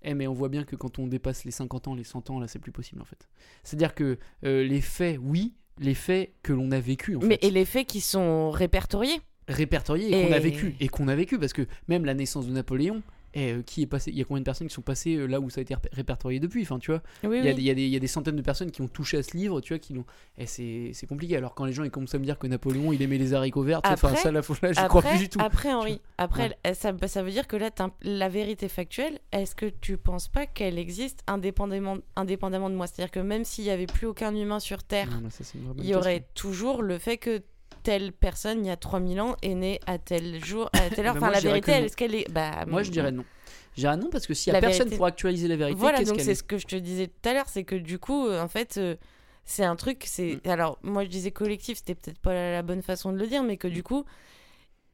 [0.03, 2.39] Eh mais on voit bien que quand on dépasse les 50 ans les 100 ans
[2.39, 3.27] là c'est plus possible en fait.
[3.63, 7.19] C'est à dire que euh, les faits oui les faits que l'on a vécu en
[7.19, 7.47] Mais fait.
[7.47, 11.15] et les faits qui sont répertoriés répertoriés et, qu'on a Et- vécu et qu'on a
[11.15, 13.01] vécu parce que même la naissance de Napoléon
[13.38, 15.25] eh, euh, qui est passé il y a combien de personnes qui sont passées euh,
[15.27, 17.01] là où ça a été ré- répertorié depuis enfin tu vois?
[17.25, 17.55] Oui, il y, a oui.
[17.55, 19.17] des- il y a des- il y a des centaines de personnes qui ont touché
[19.17, 20.05] à ce livre, tu vois, qui l'ont.
[20.38, 21.36] Et c'est c'est compliqué.
[21.36, 23.62] Alors quand les gens ils commencent à me dire que Napoléon il aimait les haricots
[23.63, 25.39] verts, enfin Après- ça là, faut- là j'y crois Après, plus du tout.
[25.41, 26.73] après Henri, après, Ouais.
[26.73, 27.69] ça, bah, ça veut dire que là,
[28.03, 32.88] la vérité factuelle, est-ce que tu penses pas qu'elle existe indépendamment, indépendamment de moi?
[32.88, 35.43] C'est-à-dire que même s'il y avait plus aucun humain sur Terre, Non, ça,
[35.77, 37.41] il y aurait toujours le fait que
[37.86, 41.13] telle personne, il y a 3000 ans, est née à tel jour, à telle heure.
[41.13, 42.30] Bah, enfin, moi, la vérité, est-ce qu'elle est.
[42.32, 43.24] Bah, Moi je dirais non.
[43.76, 45.78] Je dirais non parce que s'il y a La personne vérité- pour actualiser la vérité,
[45.80, 48.00] Voilà, donc c'est est ce que je te disais tout à l'heure, c'est que du
[48.00, 48.95] coup, euh, en fait, euh,
[49.43, 50.39] c'est un truc, c'est...
[50.45, 50.50] Mm.
[50.50, 53.43] Alors, moi, je disais collectif, c'était peut-être pas la, la bonne façon de le dire,
[53.43, 54.06] mais que du coup,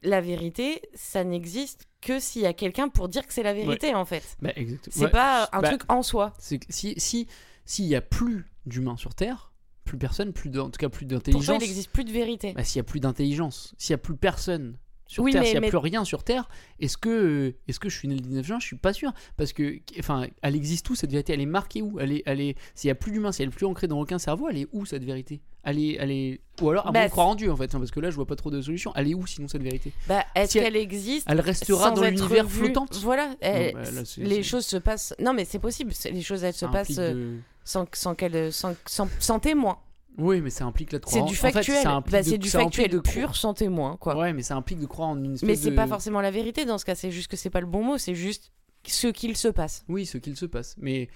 [0.02, 3.94] la vérité, ça n'existe que s'il y a quelqu'un pour dire que c'est la vérité,
[3.94, 4.36] en fait.
[4.42, 4.50] Bah.
[4.90, 5.10] C'est Ouais.
[5.10, 6.32] pas un Bah, truc en soi.
[6.40, 7.28] Si si
[7.64, 9.51] s'il y a plus d'humains sur Terre,
[9.84, 11.56] plus personne, plus de, en tout cas plus d'intelligence.
[11.60, 12.52] il n'existe plus de vérité.
[12.54, 15.54] Bah, s'il y a plus d'intelligence, s'il y a plus personne sur Oui, Terre, s'il
[15.54, 16.48] y a mais- plus rien sur Terre,
[16.80, 18.58] est-ce que est-ce que je suis né le 19 juin?
[18.60, 21.34] Je suis pas sûr parce que enfin, elle existe où cette vérité?
[21.34, 21.98] Elle est marquée où?
[22.00, 24.00] Elle est elle est s'il y a plus d'humains, si elle est plus ancrée dans
[24.00, 25.42] aucun cerveau, elle est où cette vérité?
[25.64, 27.74] Elle est elle est ou alors à Bah, moins de croire en Dieu en fait,
[27.74, 28.92] hein, parce que là je vois pas trop de solution.
[28.96, 29.92] Elle est où sinon cette vérité?
[30.08, 32.96] Bah, est-ce Si qu'elle existe Elle restera dans l'univers vue flottante?
[33.02, 35.14] Voilà, elle- bah, là, les choses se passent.
[35.20, 35.92] Non, mais c'est possible.
[36.10, 39.78] Les choses, elles se passent de- sans, sans, qu'elle- sans, sans, sans témoin.
[40.18, 41.24] Oui, mais ça implique là de C'est croire.
[41.30, 41.82] du en fait, factuel.
[41.82, 44.16] ça implique Bah, de- c'est du ça implique factuel de pur sans témoin, quoi.
[44.16, 46.30] Ouais, mais ça implique de croire en une espèce Mais c'est de- pas forcément la
[46.30, 48.52] vérité dans ce cas, c'est juste que c'est pas le bon mot, c'est juste
[48.86, 49.84] ce qu'il se passe.
[49.88, 50.74] Oui, ce qu'il se passe.
[50.78, 51.08] Mais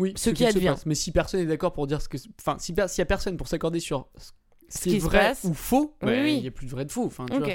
[0.00, 0.68] oui, Ce qui qu'il se advient.
[0.70, 0.86] passe.
[0.86, 3.06] Mais si personne est d'accord pour dire ce que, enfin, si per- s'il y a
[3.06, 4.32] personne pour s'accorder sur ce
[4.68, 6.36] Ce qui est qui vrai ou faux, Oui, bah, oui.
[6.38, 7.04] il y a plus de vrai de faux.
[7.06, 7.44] Enfin, tu Ok.
[7.44, 7.54] vois.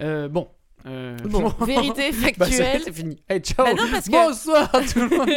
[0.00, 0.48] Euh, bon,
[0.86, 2.82] Euh, Bon, vérité Bah, c'est factuelle.
[2.84, 3.16] c'est fini.
[3.28, 3.64] Hey, ciao.
[3.64, 5.28] Bah non, parce que- Bonsoir tout le monde.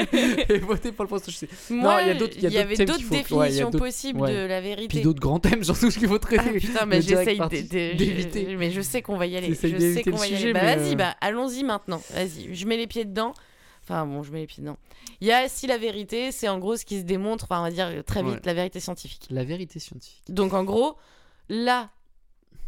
[0.50, 1.30] Et votez pour le poste.
[1.30, 1.50] je sais.
[1.70, 4.34] Moi, il y y y avait d'autres ouais, définitions d'autres- possibles ouais.
[4.34, 5.02] de la Puis vérité.
[5.02, 6.60] d'autres grands thèmes, surtout ce qu'il faut Ah, traiter.
[6.60, 8.56] putain, mais j'essaye d'éviter.
[8.58, 9.50] Mais je sais qu'on va y aller.
[9.50, 10.54] Je sais qu'on va y aller.
[10.54, 12.02] Bah vas-y, euh, bah allons-y maintenant.
[12.14, 13.34] Vas-y, je mets les pieds dedans.
[13.84, 14.78] Enfin bon, je mets les pieds dedans.
[15.22, 17.64] Il y a si la vérité, c'est en gros ce qui se démontre, enfin on
[17.64, 18.40] va dire très vite Ouais.
[18.46, 19.28] la vérité scientifique.
[19.30, 20.24] La vérité scientifique.
[20.30, 20.96] Donc en gros,
[21.50, 21.90] là,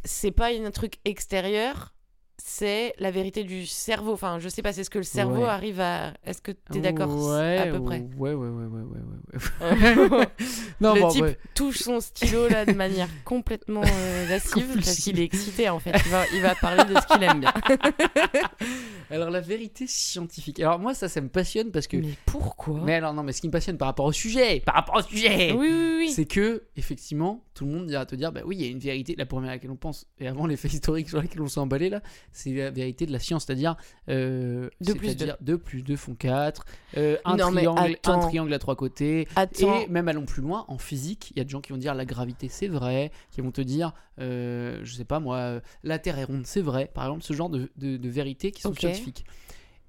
[0.06, 1.94] c'est pas un truc extérieur,
[2.42, 4.14] c'est la vérité du cerveau.
[4.14, 5.48] Enfin, je sais pas, c'est ce que le cerveau Ouais.
[5.50, 6.14] arrive à.
[6.26, 8.06] Est-ce que t'es d'accord ouais, à peu près?
[8.18, 10.28] Ouais, ouais, ouais, ouais, ouais, ouais.
[10.82, 11.38] non, Le bon, type ouais.
[11.56, 15.94] touche son stylo là de manière complètement euh, lascive parce qu'il est excité en fait.
[16.06, 17.54] Il va, il va parler de ce qu'il aime bien.
[19.10, 20.60] Alors la vérité scientifique.
[20.60, 21.98] Alors moi ça, ça me passionne parce que.
[21.98, 22.82] Mais pourquoi?
[22.84, 25.02] Mais alors non, mais ce qui me passionne par rapport au sujet, par rapport au
[25.02, 26.10] sujet, Oui, oui, oui.
[26.10, 28.80] c'est que effectivement tout le monde ira te dire bah oui il y a une
[28.80, 29.16] vérité.
[29.18, 31.60] La première à laquelle on pense et avant les faits historiques sur lesquels on s'est
[31.60, 33.76] emballé là, c'est la vérité de la science, c'est-à-dire
[34.10, 36.66] euh, Deux plus c'est-à-dire 2 plus 2 font 4,
[36.96, 39.28] un, Non, mais triangle, un triangle à trois côtés.
[39.36, 41.78] Attends, Et même allons plus loin, en physique, il y a des gens qui vont
[41.78, 45.60] dire la gravité c'est vrai, qui vont te dire, euh, je sais pas moi, euh,
[45.84, 48.62] la Terre est ronde c'est vrai, par exemple, ce genre de, de, de vérités qui
[48.62, 48.74] sont.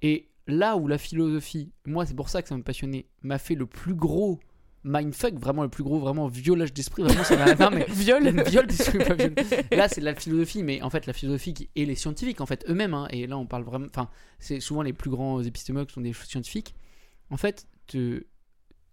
[0.01, 3.55] Et là où la philosophie, moi c'est pour ça que ça m'a passionné, m'a fait
[3.55, 4.39] le plus gros
[4.83, 7.55] mindfuck, vraiment le plus gros, vraiment violage d'esprit, vraiment ça m'a.
[7.69, 8.23] non, mais viol.
[8.67, 9.33] d'esprit, pas viol.
[9.71, 12.65] Là, c'est de la philosophie, mais en fait, la philosophie et les scientifiques, en fait,
[12.69, 13.87] eux-mêmes, hein, et là, on parle vraiment.
[13.89, 16.75] Enfin, c'est souvent les plus grands épistémologues qui sont des scientifiques,
[17.29, 18.23] en fait, te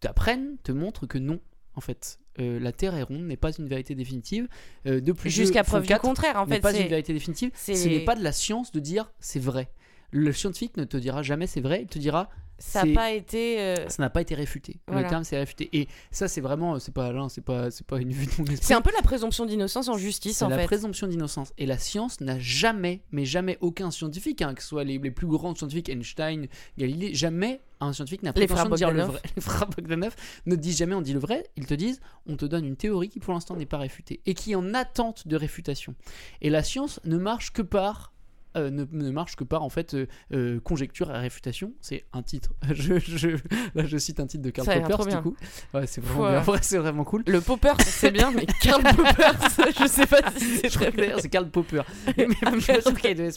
[0.00, 1.40] t'apprennent, te montrent que non,
[1.74, 4.48] en fait, euh, la Terre est ronde n'est pas une vérité définitive.
[4.86, 6.60] Euh, de plus Jusqu'à preuve du contraire, en n'est fait.
[6.60, 7.50] pas une vérité définitive.
[7.54, 9.70] Ce n'est pas de la science de dire c'est vrai.
[10.10, 13.60] Le scientifique ne te dira jamais c'est vrai, il te dira Ça n'a pas été.
[13.60, 14.80] euh, ça n'a pas été réfuté.
[14.86, 15.02] Voilà.
[15.02, 15.68] Le terme c'est réfuté.
[15.72, 18.58] Et ça c'est vraiment, c'est pas c'est pas, c'est pas une vue de mon esprit.
[18.66, 20.64] C'est un peu la présomption d'innocence en justice, en la fait.
[20.64, 21.52] présomption d'innocence.
[21.58, 25.10] Et la science n'a jamais, mais jamais aucun scientifique, hein, que ce soit les, les
[25.10, 26.46] plus grands scientifiques, Einstein,
[26.78, 29.20] Galilée, jamais un scientifique n'a frères de dire le vrai.
[29.36, 30.14] Les frères Bogdanov
[30.46, 33.10] ne disent jamais on dit le vrai, ils te disent on te donne une théorie
[33.10, 35.94] qui pour l'instant n'est pas réfutée et qui est en attente de réfutation.
[36.40, 38.12] Et la science ne marche que par
[38.56, 41.72] euh, ne, ne marche que par en fait euh, euh, conjecture et réfutation.
[41.80, 42.52] C'est un titre.
[42.72, 43.28] Je, je-
[43.74, 45.36] là, je cite un titre de Karl Ça a l'air Popper, trop du coup.
[45.74, 46.30] Ouais, c'est vraiment Ouais.
[46.42, 46.44] bien.
[46.52, 47.22] Ouais, c'est vraiment cool.
[47.26, 51.16] Le popper, c'est bien, mais Karl Popper, ça, je sais pas si c'est très bien.
[51.18, 51.82] c'est Karl Popper.
[52.16, 52.26] mais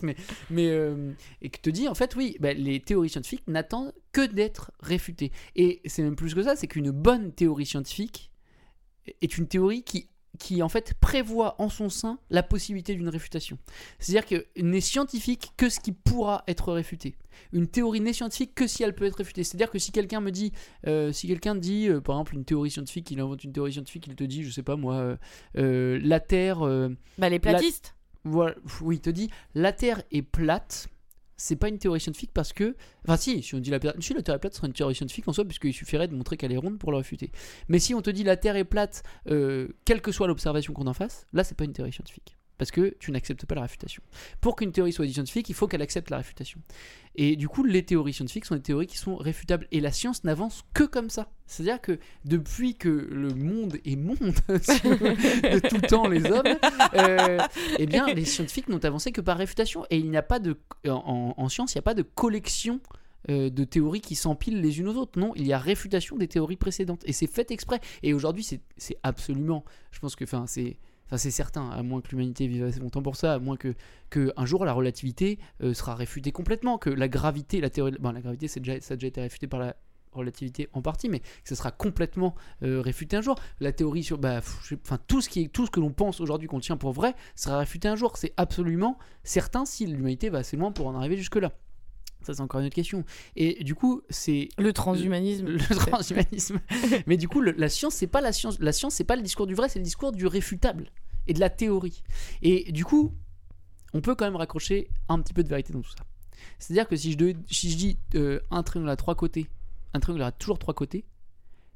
[0.03, 0.15] mais,
[0.49, 4.25] mais euh, et que te dit en fait oui, bah, les théories scientifiques n'attendent que
[4.25, 5.31] d'être réfutées.
[5.55, 8.31] Et c'est même plus que ça, c'est qu'une bonne théorie scientifique
[9.21, 13.57] est une théorie qui qui en fait prévoit en son sein la possibilité d'une réfutation.
[13.99, 17.15] C'est-à-dire que n'est scientifique que ce qui pourra être réfuté.
[17.53, 19.43] Une théorie n'est scientifique que si elle peut être réfutée.
[19.43, 20.51] C'est-à-dire que si quelqu'un me dit,
[20.87, 24.05] euh, si quelqu'un dit, euh, par exemple, une théorie scientifique, il invente une théorie scientifique,
[24.07, 25.17] il te dit, je sais pas moi,
[25.57, 26.59] euh, la Terre,
[27.17, 27.95] Bah, les platistes.
[28.23, 30.87] voilà, oui, il te dit la Terre est plate.
[31.41, 32.75] C'est pas une théorie scientifique parce que.
[33.05, 35.27] Enfin, si, si on dit la, Terre- la est plate, ce serait une théorie scientifique
[35.27, 37.31] en soi, puisqu'il suffirait de montrer qu'elle est ronde pour le réfuter.
[37.69, 40.87] Mais si on te dit la Terre est plate, euh, quelle que soit l'observation qu'on
[40.87, 42.35] en fasse, là, c'est pas une théorie scientifique.
[42.57, 44.03] Parce que tu n'acceptes pas la réfutation.
[44.41, 46.59] Pour qu'une théorie soit scientifique, il faut qu'elle accepte la réfutation.
[47.21, 49.67] Et du coup, les théories scientifiques sont des théories qui sont réfutables.
[49.73, 51.29] Et la science n'avance que comme ça.
[51.47, 56.57] C'est-à-dire que depuis que le monde est monde, de tout temps les hommes,
[56.93, 57.39] euh,
[57.77, 59.85] eh bien, les scientifiques n'ont avancé que par réfutation.
[59.89, 60.57] Et il n'y a pas de.
[60.87, 62.79] En, en science, il n'y a pas de collection
[63.29, 65.19] euh, de théories qui s'empilent les unes aux autres.
[65.19, 67.01] Non, il y a réfutation des théories précédentes.
[67.03, 67.81] Et c'est fait exprès.
[68.01, 69.65] Et aujourd'hui, c'est c'est absolument.
[69.91, 70.23] Je pense que.
[70.23, 70.77] Enfin, c'est.
[71.09, 73.73] Enfin, c'est certain, à moins que l'humanité vive assez longtemps pour ça, à moins que,
[74.37, 78.21] un jour la relativité euh, sera réfutée complètement, que la gravité, la théorie, bon, la
[78.21, 79.75] gravité, c'est déjà, ça a déjà été réfuté par la
[80.11, 83.35] relativité en partie, mais que ça sera complètement euh, réfuté un jour.
[83.59, 86.47] La théorie sur, bah, enfin, tout ce qui est, tout ce que l'on pense aujourd'hui
[86.47, 88.17] qu'on tient pour vrai sera réfuté un jour.
[88.17, 91.53] C'est absolument certain si l'humanité va assez loin pour en arriver jusque là.
[92.21, 93.05] Ça, c'est encore une autre question.
[93.35, 95.47] Et du coup, c'est Le transhumanisme.
[95.47, 96.59] le transhumanisme.
[97.07, 98.59] Mais du coup, le- la science, c'est pas la science.
[98.59, 100.91] La science, c'est pas le discours du vrai, c'est le discours du réfutable
[101.27, 102.03] et de la théorie.
[102.41, 103.13] Et du coup,
[103.93, 106.03] on peut quand même raccrocher un petit peu de vérité dans tout ça.
[106.59, 109.47] C'est-à-dire que si je, de- si je dis euh, un triangle à trois côtés,
[109.93, 111.05] un triangle a toujours trois côtés,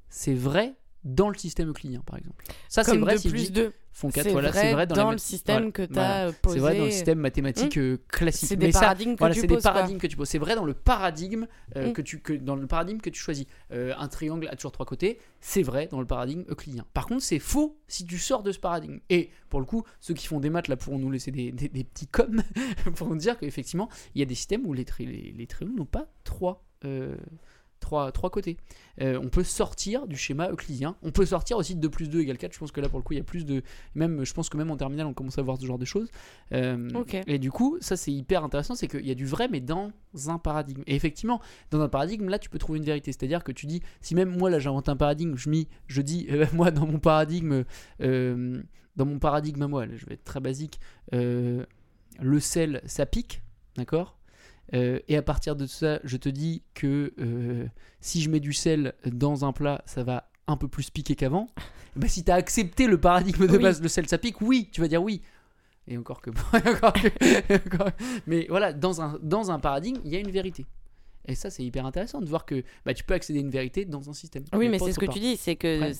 [0.09, 0.75] c'est vrai
[1.05, 2.43] dans le système euclidien, par exemple.
[2.69, 3.73] Ça, c'est vrai de si je plus dis de.
[3.93, 6.27] Font C'est voilà, vrai, c'est vrai dans, dans, la le système voilà, que tu voilà.
[6.27, 6.55] as posé.
[6.55, 8.49] C'est vrai dans le système mathématique euh, classique.
[8.49, 9.71] C'est des Mais ça, paradigmes que voilà, tu des poses, quoi.
[9.71, 10.29] paradigmes que tu poses.
[10.29, 11.93] C'est vrai dans le paradigme euh, Mm.
[11.93, 13.45] que tu que dans le paradigme que tu choisis.
[13.71, 15.19] Euh, un triangle a toujours trois côtés.
[15.41, 16.85] C'est vrai dans le paradigme euclidien.
[16.93, 18.99] Par contre, c'est faux si tu sors de ce paradigme.
[19.09, 21.69] Et pour le coup, ceux qui font des maths là pourront nous laisser des, des-
[21.69, 22.41] des petits coms
[22.95, 25.75] pour nous dire qu'effectivement, il y a des systèmes où les, tri- les, les triangles
[25.75, 26.63] n'ont pas trois.
[26.85, 27.15] euh,
[27.83, 28.57] trois, trois côtés.
[29.01, 30.95] Euh, on peut sortir du schéma euclidien.
[31.03, 32.53] On peut sortir aussi de 2 plus 2 égale 4.
[32.53, 33.61] Je pense que là, pour le coup, il y a plus de.
[33.93, 36.09] Même, je pense que même en terminale, on commence à voir ce genre de choses.
[36.53, 36.89] Euh.
[37.27, 38.75] Et du coup, ça, c'est hyper intéressant.
[38.75, 39.91] C'est qu'il y a du vrai, mais dans
[40.27, 40.81] un paradigme.
[40.87, 41.41] Et effectivement,
[41.71, 43.11] dans un paradigme, là, tu peux trouver une vérité.
[43.11, 46.27] C'est-à-dire que tu dis, si même moi, là, j'invente un paradigme, je, mis, je dis,
[46.31, 47.63] euh, moi, dans mon paradigme.
[47.99, 50.79] dans mon paradigme à moi, là, je vais être très basique,
[51.11, 53.41] le sel, ça pique,
[53.75, 54.17] d'accord?
[54.73, 57.65] Euh, Et à partir de ça, je te dis que euh,
[58.01, 61.47] si je mets du sel dans un plat, ça va un peu plus piquer qu'avant.
[61.95, 63.61] Bah, si tu as accepté le paradigme de Oui.
[63.61, 65.21] base, le sel, ça pique, oui, tu vas dire oui.
[65.87, 66.31] Et encore que.
[68.27, 70.65] Mais voilà, dans un, dans un paradigme, il y a une vérité.
[71.27, 73.85] Et ça, c'est hyper intéressant de voir que bah, tu peux accéder à une vérité
[73.85, 74.43] dans un système.
[74.53, 75.13] Oui, mais c'est ce que part.
[75.13, 75.91] tu dis, c'est que Ouais.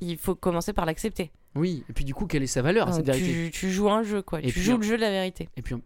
[0.00, 1.30] il faut commencer par l'accepter.
[1.54, 3.50] Oui, et puis du coup, quelle est sa valeur, cette Donc, vérité?
[3.52, 4.40] tu, tu joues un jeu, quoi.
[4.40, 5.48] Et tu puis, joues le jeu de la vérité.
[5.56, 5.76] Et puis,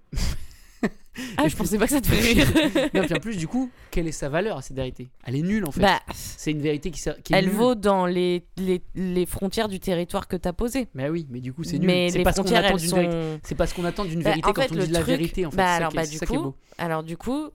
[1.36, 2.46] Ah, je pensais pas que ça te fait rire.
[2.94, 5.10] non, puis en plus, du coup, quelle est sa valeur à cette vérité?
[5.24, 5.80] Elle est nulle en fait.
[5.80, 7.54] bah, c'est une vérité qui, qui est elle nulle.
[7.54, 10.88] vaut dans les, les, les frontières du territoire que t'as posé.
[10.94, 11.86] Mais oui, mais du coup, c'est nul.
[11.86, 12.96] Mais C'est pas ce qu'on attend d'une sont.
[12.96, 13.38] vérité.
[13.42, 15.46] C'est pas ce qu'on attend d'une Bah, vérité quand fait, on dit la truc- vérité
[15.46, 15.56] en fait.
[15.56, 16.56] bah, C'est ça alors, qui est- bah, c'est du ça est coup, beau.
[16.78, 17.50] Alors, du coup,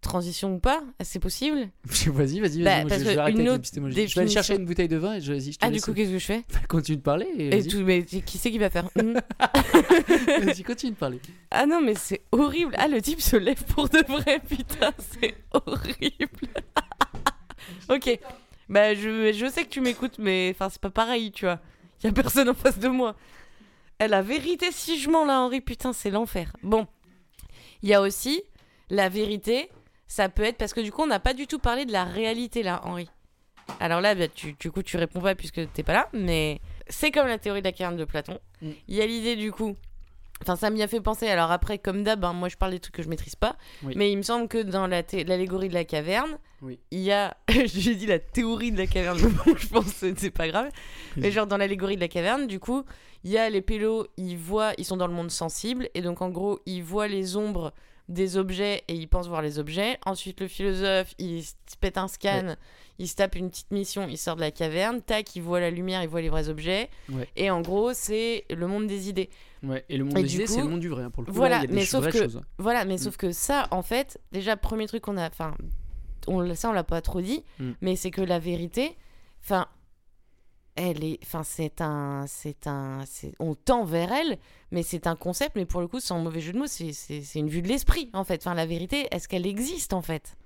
[0.00, 2.62] transition ou pas, c'est possible vas-y, vas-y, vas-y.
[2.62, 4.08] Bah, je, vais arrêter avec l'épistémologie.
[4.08, 5.80] Je vais aller chercher une bouteille de vin et je, vas-y, je te Ah, du
[5.80, 6.44] coup, qu'est-ce que je fais?
[6.68, 7.26] Continue de parler.
[7.36, 9.14] Et tout, mais qui c'est qui va faire Hmm.
[10.44, 11.20] Vas-y, continue de parler.
[11.50, 12.74] Ah non, mais c'est horrible.
[12.76, 16.48] Ah, le type se lève pour de vrai, putain, c'est horrible.
[17.88, 18.18] ok,
[18.68, 21.60] bah je, je sais que tu m'écoutes, mais enfin c'est pas pareil, tu vois.
[22.02, 23.14] Y a personne en face de moi.
[24.00, 26.52] La vérité, si je mens là, Henri, putain, c'est l'enfer.
[26.62, 26.86] Bon,
[27.82, 28.42] il y a aussi
[28.90, 29.70] la vérité,
[30.08, 32.04] ça peut être parce que du coup, on n'a pas du tout parlé de la
[32.04, 33.08] réalité là, Henri.
[33.80, 37.10] Alors là, bah, tu, du coup, tu réponds pas puisque t'es pas là, mais c'est
[37.10, 38.38] comme la théorie de la caverne de Platon.
[38.62, 38.70] Mm.
[38.88, 39.76] Il y a l'idée du coup.
[40.40, 41.26] Enfin, ça m'y a fait penser.
[41.26, 43.56] Alors après, comme d'hab, hein, moi je parle des trucs que je maîtrise pas.
[43.82, 43.94] Oui.
[43.96, 46.78] Mais il me semble que dans la l'allégorie de la caverne, Oui.
[46.90, 47.36] il y a.
[47.66, 50.70] J'ai dit la théorie de la caverne, bon, je pense que c'est pas grave.
[51.16, 52.84] Mais genre dans l'allégorie de la caverne, du coup,
[53.24, 56.22] il y a les pélos, ils voient, ils sont dans le monde sensible, et donc
[56.22, 57.74] en gros, ils voient les ombres
[58.08, 59.98] des objets et ils pensent voir les objets.
[60.06, 62.54] Ensuite, le philosophe, il se pète un scan,
[62.98, 65.70] il se tape une petite mission, il sort de la caverne, tac, il voit la
[65.70, 66.88] lumière, il voit les vrais objets.
[67.10, 67.28] Ouais.
[67.36, 69.28] Et en gros, c'est le monde des idées.
[69.62, 71.02] Ouais, et le monde Et des idées, c'est le monde du vrai.
[71.04, 72.40] hein, Pour le coup, voilà, là, il y a des mais sauf vraies que- choses.
[72.58, 72.98] Voilà, mais Mm.
[72.98, 75.26] sauf que ça, en fait, déjà, premier truc qu'on a.
[75.28, 75.54] Enfin,
[76.26, 77.70] on, ça, on l'a pas trop dit, Mm.
[77.82, 78.96] mais c'est que la vérité,
[79.42, 79.66] enfin,
[80.78, 81.18] elle est.
[81.22, 82.24] Enfin, c'est un.
[82.26, 83.02] C'est un.
[83.06, 84.38] c'est- On tend vers elle,
[84.70, 87.20] mais c'est un concept, mais pour le coup, sans mauvais jeu de mots, c'est- c'est
[87.22, 88.40] c'est une vue de l'esprit, en fait.
[88.46, 90.36] Enfin, la vérité, est-ce qu'elle existe, en fait?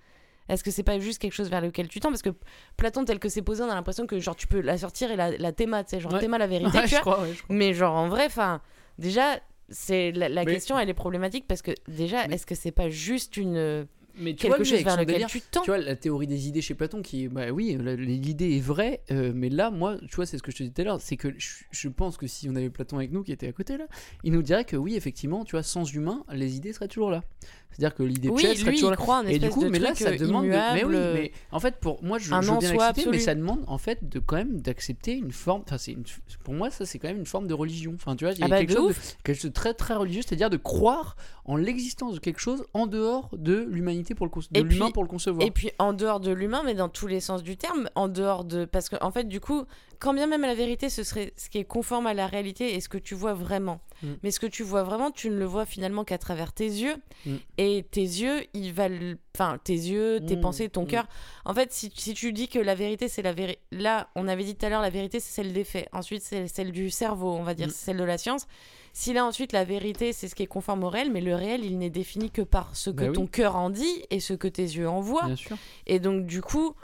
[0.49, 2.09] Est-ce que c'est pas juste quelque chose vers lequel tu tends?
[2.11, 2.31] Parce que
[2.77, 5.17] Platon, tel que c'est posé, on a l'impression que genre tu peux la sortir et
[5.17, 6.19] la, la théma, tu sais, genre Ouais.
[6.21, 7.01] théma la vérité, Ouais, tu je vois.
[7.01, 7.55] crois, ouais, je crois.
[7.57, 8.61] Mais genre en vrai, enfin,
[8.99, 12.55] déjà, c'est la, la Mais- question, elle est problématique parce que déjà, Mais- est-ce que
[12.57, 13.87] c'est pas juste une
[14.19, 16.49] Mais tu quelque vois, chose vers lequel délire, tu tends Tu vois, la théorie des
[16.49, 19.97] idées chez Platon, qui est, bah oui, la- l'idée est vraie, euh, mais là, moi,
[20.09, 21.89] tu vois, c'est ce que je te disais tout à l'heure, c'est que je, je
[21.89, 23.87] pense que si on avait Platon avec nous, qui était à côté là,
[24.25, 27.25] il nous dirait que oui, effectivement, tu vois, sans humain, les idées seraient toujours là.
[27.73, 28.97] C'est-à-dire que l'idée de Oui, chess serait lui, toujours il là.
[28.97, 30.45] croit en Et du coup, de mais là, ça euh, demande.
[30.45, 32.69] de- Mais oui, immuable, mais en fait, pour moi, je, un je veux en bien
[32.75, 35.63] soi l'accepter, mais ça demande en fait de quand même d'accepter une forme.
[35.67, 36.05] Enfin, c'est une-
[36.45, 37.93] pour moi, ça c'est quand même une forme de religion.
[37.95, 39.75] Enfin, tu vois, il y a Ah bah, quelque chose, de, quelque chose de très
[39.75, 44.27] très religieux, c'est-à-dire de croire en l'existence de quelque chose en dehors de l'humanité pour
[44.27, 45.47] le conce- de l'humain pour le concevoir.
[45.47, 48.45] Et puis en dehors de l'humain, mais dans tous les sens du terme, en dehors
[48.45, 48.65] de.
[48.65, 49.65] Parce que, en fait, du coup,
[50.03, 52.81] quand bien même la vérité, ce serait ce qui est conforme à la réalité et
[52.81, 53.81] ce que tu vois vraiment.
[54.03, 54.07] Mm.
[54.25, 56.97] Mais ce que tu vois vraiment, tu ne le vois finalement qu'à travers tes yeux.
[57.25, 57.37] Mm.
[57.59, 59.15] Et tes yeux, ils valent.
[59.37, 61.07] Enfin, tes yeux, tes Mm, pensées, ton cœur.
[61.45, 63.61] En fait, si, si tu dis que la vérité, c'est la vérité.
[63.71, 65.89] Là, on avait dit tout à l'heure, la vérité, c'est celle des faits.
[65.93, 68.49] Ensuite, c'est celle du cerveau, on va dire, c'est celle de la science.
[68.93, 71.65] Si là, ensuite, la vérité, c'est ce qui est conforme au réel, mais le réel,
[71.65, 73.13] il n'est défini que par ce que Bah oui.
[73.15, 75.27] ton cœur en dit et ce que tes yeux en voient.
[75.27, 75.57] Bien sûr.
[75.87, 76.75] Et donc, du coup,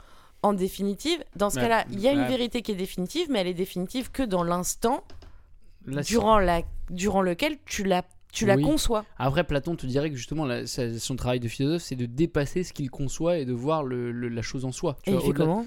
[0.41, 2.27] en définitive, dans ce Ouais, cas-là, il y a une ouais.
[2.27, 5.03] vérité qui est définitive, mais elle est définitive que dans l'instant
[5.91, 6.61] c'est- durant, la...
[6.89, 8.63] durant lequel tu la, tu la Oui.
[8.63, 9.05] conçois.
[9.17, 12.73] Après, Platon te dirait que justement, la- son travail de philosophe, c'est de dépasser ce
[12.73, 14.97] qu'il conçoit et de voir le- le- la chose en soi.
[15.03, 15.65] Tu Et il fait comment?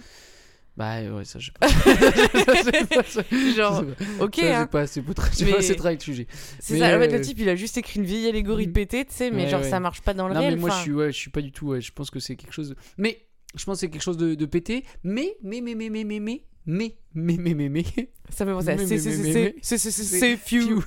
[0.74, 1.68] Bah ouais, ça, je sais pas.
[1.68, 3.22] Je sais pas, ça-
[3.54, 4.24] Genre, je sais pas.
[4.24, 4.66] ok, Ça, hein.
[4.66, 6.26] pas assez pour tra- j'ai Mais- pas assez travaillé le sujet.
[6.60, 6.86] c'est ça.
[6.96, 8.72] En fait, euh, le type, il a juste écrit une vieille allégorie Mm.
[8.72, 9.68] pétée, tu sais, mais Ouais, genre, ouais.
[9.68, 10.54] ça marche pas dans le Non, réel.
[10.54, 11.66] mais moi, je suis, ouais, je suis pas du tout.
[11.68, 12.70] ouais, je pense que c'est quelque chose.
[12.70, 12.76] De...
[12.96, 13.18] Mais
[13.54, 14.84] je pense que c'est quelque chose de, de pété.
[15.04, 17.84] Mais, mais, mais, mais, mais, mais, mais, mais, mais, mais, mais, mais.
[18.30, 20.18] Ça me penser à Mais, c'est mais, c'est mais, c'est mais, c'est c'est c'est c'est-
[20.20, 20.82] c'est few.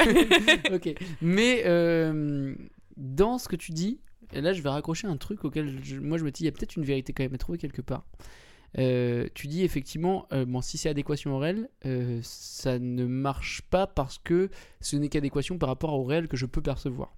[0.73, 0.95] ok.
[1.21, 2.55] Mais euh,
[2.97, 3.99] dans ce que tu dis,
[4.33, 6.49] et là, je vais raccrocher un truc auquel je- moi je me dis, il y
[6.49, 8.05] a peut-être une vérité quand même à trouver quelque part.
[8.77, 13.61] Euh, tu dis effectivement, euh, bon, si c'est adéquation au réel, euh, ça ne marche
[13.69, 14.49] pas parce que
[14.81, 17.15] ce n'est qu'adéquation par rapport au réel que je peux percevoir.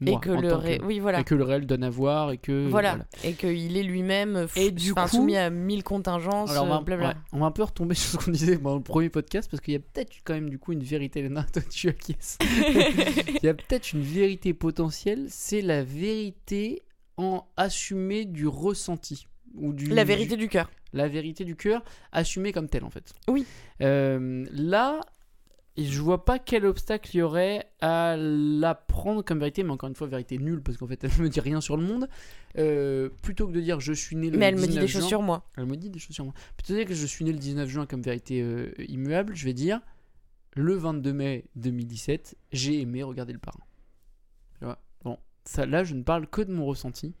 [0.00, 1.88] Moi, et que le tant ré- que- oui voilà et que le réel donne à
[1.90, 5.48] voir et que voilà, et qu'il est lui-même f- Et du enfin, coup- soumis à
[5.50, 8.30] mille contingences Alors, on, va, blabla ouais, on va un peu retomber sur ce qu'on
[8.30, 10.82] disait dans le premier podcast parce qu'il y a peut-être quand même du coup une
[10.82, 11.22] vérité.
[11.22, 12.36] Léna, toi tu acquiesces.
[12.42, 16.82] Il y a peut-être une vérité potentielle, c'est la vérité
[17.16, 19.26] en assumée du ressenti.
[19.54, 21.82] Ou du, la vérité du cœur la vérité du cœur
[22.12, 23.12] assumée comme telle en fait.
[23.28, 23.44] Oui.
[23.82, 25.00] Euh, là,
[25.84, 29.88] je vois pas quel obstacle il y aurait à la prendre comme vérité, mais encore
[29.88, 32.08] une fois, vérité nulle parce qu'en fait elle me dit rien sur le monde.
[32.58, 34.88] Euh, plutôt que de dire je suis né le mais elle me dit 19 des
[34.88, 36.32] choses juin- sur moi elle me dit des choses sur moi.
[36.56, 39.34] Plutôt que de dire que je suis né le 19 juin comme vérité euh, immuable,
[39.36, 39.80] je vais dire
[40.54, 43.60] le 22 mai 2017, j'ai aimé regarder le parrain.
[44.58, 44.78] Tu vois?
[45.04, 47.14] Bon, ça, là, je ne parle que de mon ressenti.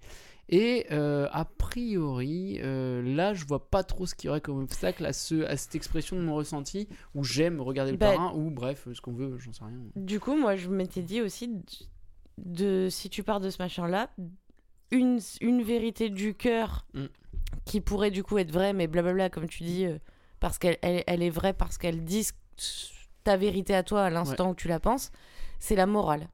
[0.48, 4.62] Et euh, a priori, euh, là, je vois pas trop ce qu'il y aurait comme
[4.62, 8.32] obstacle à, ce, à cette expression de mon ressenti où j'aime regarder le Bah, parrain
[8.34, 9.74] ou bref, ce qu'on veut, j'en sais rien.
[9.96, 11.62] Du coup, moi, je m'étais dit aussi, de,
[12.38, 14.10] de- si tu pars de ce machin-là,
[14.92, 17.06] une, une vérité du cœur Mm.
[17.64, 19.98] qui pourrait du coup être vraie, mais blablabla, comme tu dis, euh,
[20.38, 22.24] parce qu'elle elle, elle est vraie, parce qu'elle dit
[23.24, 25.10] ta vérité à toi à l'instant où tu la penses,
[25.58, 26.28] c'est la morale.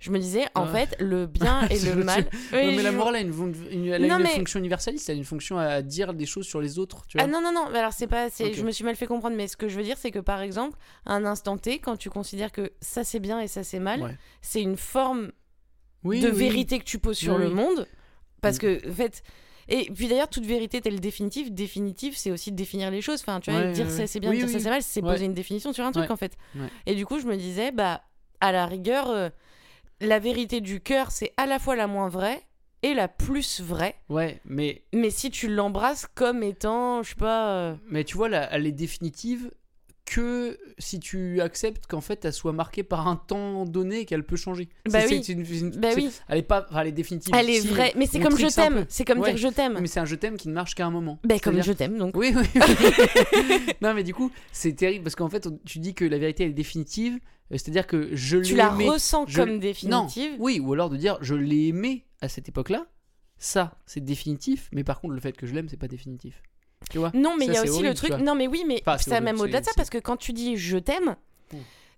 [0.00, 0.86] Je me disais, en Ouais.
[0.86, 2.24] fait, le bien et le mal.
[2.52, 3.32] Oui, mais la morale a une,
[3.70, 6.26] une- elle a Non, une mais- fonction universaliste, elle a une fonction à dire des
[6.26, 7.04] choses sur les autres.
[7.08, 8.30] Tu vois Ah non, non, non, mais alors c'est pas.
[8.30, 8.54] c'est- Ok.
[8.54, 10.40] Je me suis mal fait comprendre, mais ce que je veux dire, c'est que par
[10.40, 13.80] exemple, à un instant T, quand tu considères que ça c'est bien et ça c'est
[13.80, 14.16] mal, Ouais.
[14.40, 15.32] c'est une forme
[16.04, 16.36] Oui, de oui.
[16.36, 17.86] vérité que tu poses sur Oui, le monde.
[18.40, 18.60] Parce Mm.
[18.60, 19.22] que, en fait.
[19.70, 23.20] Et puis d'ailleurs, toute vérité telle définitive, définitive, c'est aussi de définir les choses.
[23.20, 25.24] Enfin, tu vois, Ouais, dire ouais, ça c'est bien, dire ça c'est mal, c'est poser
[25.26, 26.36] une définition sur un truc en fait.
[26.86, 28.00] Et du coup, je me disais, bah,
[28.40, 29.28] à la rigueur, euh,
[30.00, 32.42] la vérité du cœur, c'est à la fois la moins vraie
[32.82, 33.96] et la plus vraie.
[34.08, 37.48] Ouais, mais Mais si tu l'embrasses comme étant, je sais pas.
[37.50, 39.50] euh, Mais tu vois, là, elle est définitive
[40.08, 44.24] que si tu acceptes qu'en fait elle soit marquée par un temps donné et qu'elle
[44.24, 44.68] peut changer.
[44.90, 45.18] Bah oui.
[45.28, 46.10] une- une- Bah oui.
[46.28, 47.34] Elle est pas, enfin, elle est définitive.
[47.36, 48.86] Elle est Si, vraie, mais c'est comme je t'aime.
[48.88, 49.30] C'est comme Ouais.
[49.34, 49.78] dire je t'aime.
[49.80, 51.18] Mais c'est un je t'aime qui ne marche qu'à un moment.
[51.24, 52.16] Ben comme je t'aime donc.
[52.16, 52.42] Oui, oui.
[52.54, 52.60] oui.
[53.82, 56.50] non, mais du coup, c'est terrible parce qu'en fait, tu dis que la vérité elle
[56.50, 57.18] est définitive, euh,
[57.52, 58.88] c'est-à-dire que je l'ai Tu la aimé.
[58.88, 60.32] ressens je- comme Non, définitive.
[60.38, 62.86] oui, ou alors de dire je l'ai aimé à cette époque-là.
[63.40, 66.42] Ça, c'est définitif, mais par contre, le fait que je l'aime, c'est pas définitif.
[66.90, 68.12] Tu vois Non, mais il y a aussi horrible, le truc.
[68.12, 70.16] Non, mais oui, mais Enfin, c'est ça horrible, même au-delà de ça parce que quand
[70.16, 71.16] tu dis je t'aime,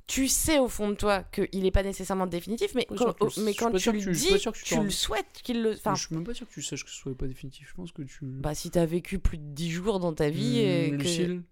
[0.06, 3.54] tu sais au fond de toi qu'il n'est pas nécessairement définitif, mais quand, oh, mais
[3.54, 5.74] quand tu le dis, tu le souhaites qu'il le.
[5.74, 7.68] Enfin, Je suis même pas sûr que tu saches que ce soit pas définitif.
[7.70, 8.18] Je pense que tu.
[8.22, 11.02] bah si t'as vécu plus de 10 jours dans ta vie et Hmm, que.
[11.02, 11.42] Lucille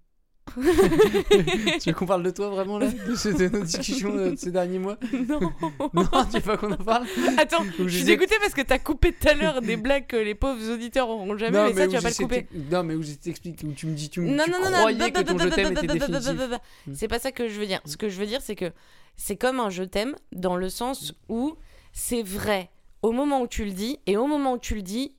[1.80, 4.78] tu veux qu'on parle de toi vraiment là De cette discussion euh, de ces derniers
[4.78, 5.40] mois Non
[5.94, 7.06] Non, tu veux pas qu'on en parle
[7.38, 10.34] Attends, je suis dégoûtée parce que t'as coupé tout à l'heure des blagues que les
[10.34, 12.46] pauvres auditeurs auront jamais, non, mais, ça tu vas pas le couper.
[12.70, 14.98] Non, mais où je t'explique, où tu me dis, tu me non, tu non, croyais
[14.98, 16.58] non, que ton je t'aime était.
[16.86, 16.94] Hmm.
[16.94, 17.80] C'est pas ça que je veux dire.
[17.84, 18.72] Ce que je veux dire, c'est que
[19.16, 21.56] c'est comme un je t'aime dans le sens où
[21.92, 22.70] c'est vrai
[23.02, 25.14] au moment où tu le dis et au moment où tu le dis,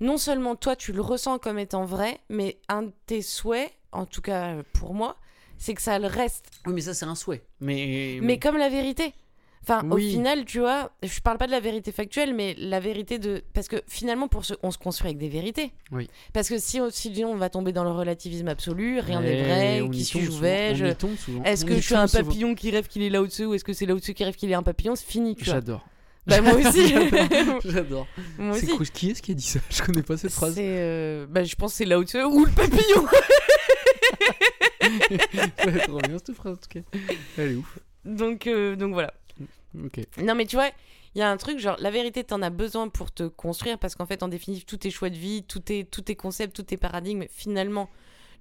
[0.00, 4.06] non seulement toi tu le ressens comme étant vrai, mais un de tes souhaits en
[4.06, 5.16] tout cas pour moi,
[5.58, 6.46] c'est que ça le reste.
[6.66, 7.42] Oui, mais ça, c'est un souhait.
[7.60, 8.18] Mais.
[8.22, 9.12] Mais comme la vérité.
[9.62, 13.18] Enfin, au final, tu vois, je parle pas de la vérité factuelle, mais la vérité
[13.18, 13.42] de.
[13.52, 14.54] Parce que finalement, pour ce...
[14.62, 15.70] on se construit avec des vérités.
[15.92, 16.08] Oui.
[16.32, 19.80] Parce que si, on- sinon on va tomber dans le relativisme absolu, rien n'est Eh,
[19.82, 20.86] vrai, qui suis-je vais-je
[21.44, 22.24] Est-ce que je suis un souvent.
[22.24, 24.34] papillon qui rêve qu'il est là au-dessus ou est-ce que c'est là au-dessus qui rêve
[24.34, 24.96] qu'il est un papillon?
[24.96, 25.54] C'est fini, tu vois.
[25.56, 25.86] J'adore.
[26.26, 26.88] Bah, moi aussi.
[26.88, 27.60] J'adore.
[27.66, 28.06] J'adore.
[28.38, 29.60] moi C'est Qui est-ce qui a dit ça?
[29.68, 30.54] Je connais pas cette phrase.
[30.54, 30.62] C'est.
[30.66, 33.04] euh, Bah, je pense que c'est là au-dessus ou le papillon
[35.84, 36.80] Trop bien cette phrase en tout cas.
[37.38, 37.78] Elle est ouf.
[38.04, 39.12] donc, euh, donc voilà.
[39.84, 40.00] Ok.
[40.18, 40.70] Non, mais tu vois,
[41.14, 43.94] il y a un truc, genre, la vérité, t'en as besoin pour te construire, parce
[43.94, 46.62] qu'en fait, en définitive, tous tes choix de vie, tous tes, tous tes concepts, tous
[46.62, 47.88] tes paradigmes, finalement,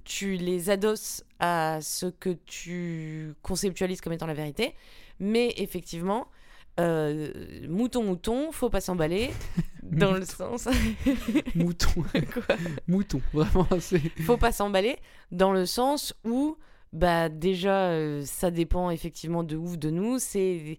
[0.04, 4.74] tu les adosses à ce que tu conceptualises comme étant la vérité.
[5.20, 6.28] Mais effectivement,
[6.80, 7.32] euh,
[7.68, 9.32] mouton, mouton, faut pas s'emballer,
[9.84, 10.68] dans le sens.
[11.56, 12.04] Mouton.
[12.34, 12.56] Quoi
[12.88, 13.22] Mouton.
[13.34, 13.68] Vraiment,
[14.26, 14.98] faut pas s'emballer.
[15.32, 16.58] Dans le sens où
[16.92, 20.20] bah déjà euh, ça dépend effectivement de ouf de nous.
[20.20, 20.78] C'est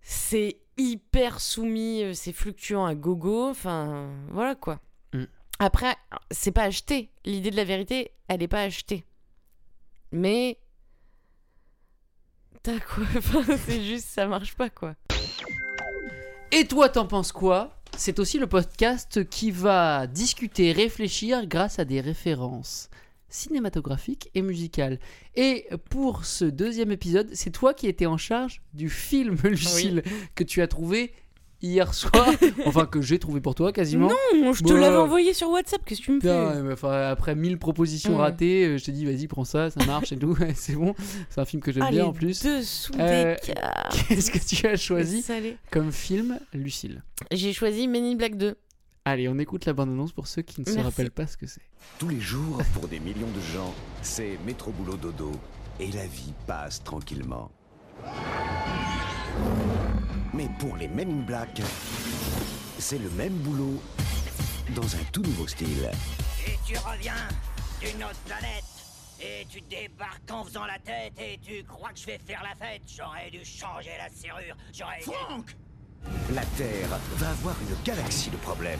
[0.00, 3.48] c'est hyper soumis euh, c'est fluctuant à gogo.
[3.50, 4.80] Enfin voilà quoi.
[5.12, 5.24] Mm.
[5.58, 5.96] après
[6.30, 7.10] c'est pas acheté.
[7.24, 9.04] L'idée de la vérité elle est pas achetée.
[10.12, 10.58] Mais
[12.62, 13.04] t'as quoi?
[13.16, 14.94] Enfin, c'est juste ça marche pas quoi
[16.52, 17.76] Et toi, t'en penses quoi?
[17.96, 22.88] C'est aussi le podcast qui va discuter, réfléchir grâce à des références
[23.28, 24.98] cinématographiques et musicales.
[25.34, 30.02] Et pour ce deuxième épisode, c'est toi qui étais en charge du film, Lucille,
[30.34, 31.12] que tu as trouvé
[31.62, 32.28] hier soir,
[32.66, 34.08] enfin que j'ai trouvé pour toi quasiment.
[34.08, 34.80] Non, je te Bah.
[34.80, 38.22] l'avais envoyé sur WhatsApp, qu'est-ce que tu me fais enfin, après 1000 propositions Ouais.
[38.22, 40.94] ratées, euh, je t'ai dit vas-y prends ça, ça marche et tout, c'est bon.
[41.30, 42.42] C'est un film que j'aime Ah, bien en plus.
[42.42, 43.54] dessous Euh, des.
[44.08, 45.24] Qu'est-ce que tu as choisi
[45.70, 47.02] comme film, Lucille
[47.32, 48.54] J'ai choisi Men in Black 2.
[49.04, 51.60] Allez, on écoute la bande-annonce pour ceux qui ne se rappellent pas ce que c'est.
[51.98, 55.30] Tous les jours, pour des millions de gens, c'est métro boulot dodo
[55.78, 57.50] et la vie passe tranquillement.
[60.34, 61.60] Mais pour les Men in Black,
[62.78, 63.80] c'est le même boulot
[64.74, 65.90] dans un tout nouveau style.
[66.46, 67.28] Et tu reviens
[67.80, 68.64] d'une autre planète.
[69.18, 72.54] Et tu débarques en faisant la tête et tu crois que je vais faire la
[72.54, 72.82] fête.
[72.86, 74.54] J'aurais dû changer la serrure.
[74.74, 75.04] J'aurais dû...
[75.04, 75.56] Franck
[76.34, 78.78] La Terre va avoir une galaxie de problèmes.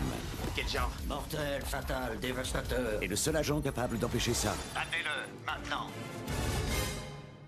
[0.55, 0.91] Quel genre?
[1.09, 3.03] Mortel, fatal, dévastateur.
[3.03, 5.87] Et le seul agent capable d'empêcher ça Battez-le, maintenant.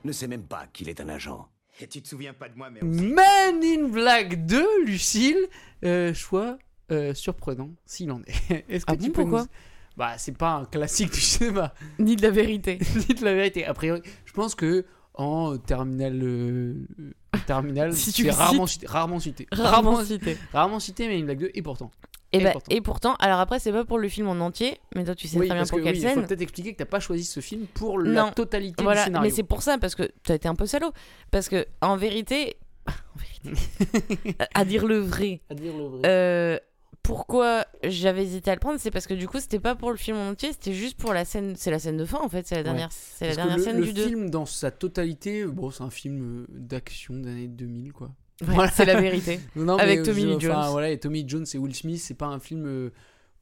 [0.04, 1.46] ne sait même pas qu'il est un agent.
[1.80, 5.38] Et tu te souviens pas de moi, mais Men in Black 2, Lucille,
[5.84, 6.58] euh, choix
[6.90, 8.64] euh, surprenant s'il en est.
[8.68, 9.48] Est-ce que Ah tu bon, peux pourquoi nous-
[9.96, 11.72] Bah, c'est pas un classique du cinéma.
[11.98, 12.76] Ni de la vérité.
[13.08, 13.64] Dites la vérité.
[13.64, 16.74] A priori, je pense que en terminal, euh,
[17.46, 18.80] terminal, Si c'est rarement cites.
[18.82, 20.36] cité, rarement cité, Rarement cité.
[20.52, 21.90] rarement cité, mais in Black 2 et pourtant.
[22.32, 22.74] Et, Et bah, pourtant.
[22.74, 25.38] et pourtant, alors après, c'est pas pour le film en entier, mais toi, tu sais
[25.38, 26.26] oui, très bien pour que quelle oui, il faut scène.
[26.26, 29.20] peut-être expliquer que t'as pas choisi ce film pour la totalité du scénario.
[29.22, 30.92] mais c'est pour ça, parce que t'as été un peu salaud.
[31.30, 32.56] Parce que, en vérité,
[32.86, 36.00] en vérité, à dire le vrai, à dire le vrai.
[36.06, 36.58] euh,
[37.02, 39.96] pourquoi j'avais hésité à le prendre, c'est parce que du coup, c'était pas pour le
[39.96, 41.54] film en entier, c'était juste pour la scène.
[41.56, 43.62] C'est la scène de fin, en fait, c'est la dernière, c'est la que dernière le,
[43.62, 44.06] scène le du 2.
[44.06, 48.10] film dans sa totalité, bon, c'est un film euh, d'action d'année 2000 quoi.
[48.42, 48.70] Ouais, Voilà.
[48.70, 49.40] C'est la vérité.
[49.56, 50.66] Non, Avec mais, Tommy enfin, Jones.
[50.70, 52.90] voilà, et Tommy Jones et Will Smith, c'est pas un film euh,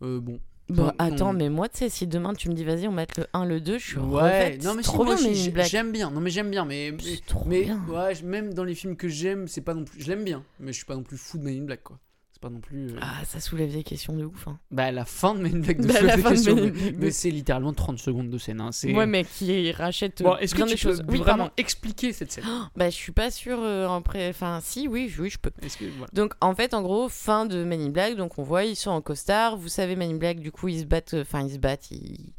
[0.03, 0.41] euh, bon.
[0.69, 1.39] Bon, attends, non.
[1.39, 3.61] mais moi, tu sais, si demain tu me dis, vas-y, on met le 1, le
[3.61, 4.65] 2, je suis Ouais, refaite.
[4.65, 5.33] non mais trop bien, mais
[5.65, 6.11] j'aime bien.
[6.11, 7.81] Non mais j'aime bien, mais mais, C'est trop mais, bien.
[7.89, 10.01] ouais, même dans les films que j'aime, c'est pas non plus.
[10.03, 12.01] Je l'aime bien, mais je suis pas non plus fou de Men in Black quoi.
[12.47, 12.91] Pas non plus.
[12.91, 14.47] euh, Ah, ça soulève des questions de ouf.
[14.47, 14.59] Hein.
[14.71, 16.61] Bah la fin de Men in Black de Bah, la des fin de questions, in
[16.61, 18.61] mais- Black mais de- c'est littéralement 30 secondes de scène.
[18.61, 21.03] Hein, c'est- Ouais, mais qui rachète Bon, euh, est-ce que tu des peux choses.
[21.09, 21.53] Oui, vraiment pardon.
[21.57, 22.45] expliquer cette scène?
[22.77, 24.29] Bah, je suis pas sûre euh, en pré...
[24.29, 25.51] Enfin, si, oui, oui, je peux.
[25.51, 26.09] Que voilà.
[26.13, 28.15] Donc, en fait, en gros, fin de Men in Black.
[28.17, 29.57] Donc, on voit, ils sont en costard.
[29.57, 31.15] Vous savez, Men in Black, du coup, ils se battent.
[31.15, 31.91] euh, Enfin, ils se battent.
[31.91, 32.33] Ils...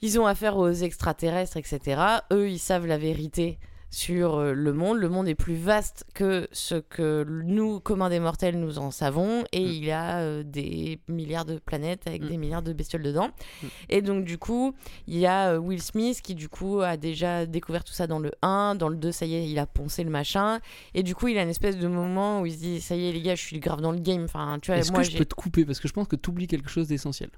[0.00, 2.00] ils ont affaire aux extraterrestres, etc.
[2.32, 3.58] Eux, ils savent la vérité
[3.94, 4.96] sur euh, le monde.
[4.98, 9.44] Le monde est plus vaste que ce que nous, communs des mortels, nous en savons.
[9.52, 9.68] Et Mm.
[9.68, 12.28] il y a euh, des milliards de planètes avec Mm.
[12.28, 13.28] des milliards de bestioles dedans.
[13.62, 13.66] Mm.
[13.90, 14.74] Et donc, du coup,
[15.06, 18.18] il y a euh, Will Smith qui, du coup, a déjà découvert tout ça dans
[18.18, 18.76] le 1.
[18.76, 20.60] Dans le 2, ça y est, il a poncé le machin.
[20.94, 23.06] Et du coup, il a une espèce de moment où il se dit Ça y
[23.08, 24.24] est, les gars, je suis grave dans le game.
[24.24, 26.30] Enfin, tu vois, Est-ce que je peux te couper parce que je pense que tu
[26.30, 27.28] oublies quelque chose d'essentiel.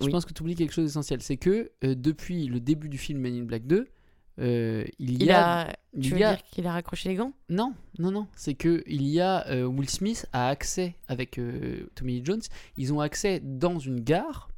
[0.00, 0.12] Je Oui.
[0.12, 3.18] pense que tu oublies quelque chose d'essentiel, c'est que euh, depuis le début du film
[3.20, 3.88] Men in Black 2,
[4.38, 5.72] euh, il y il a, a.
[5.94, 7.32] il Tu veux a- dire qu'il a raccroché les gants?
[7.48, 8.26] Non, non, non.
[8.36, 12.42] C'est que il y a euh, Will Smith a accès avec euh, Tommy Lee Jones.
[12.76, 14.48] Ils ont accès dans une gare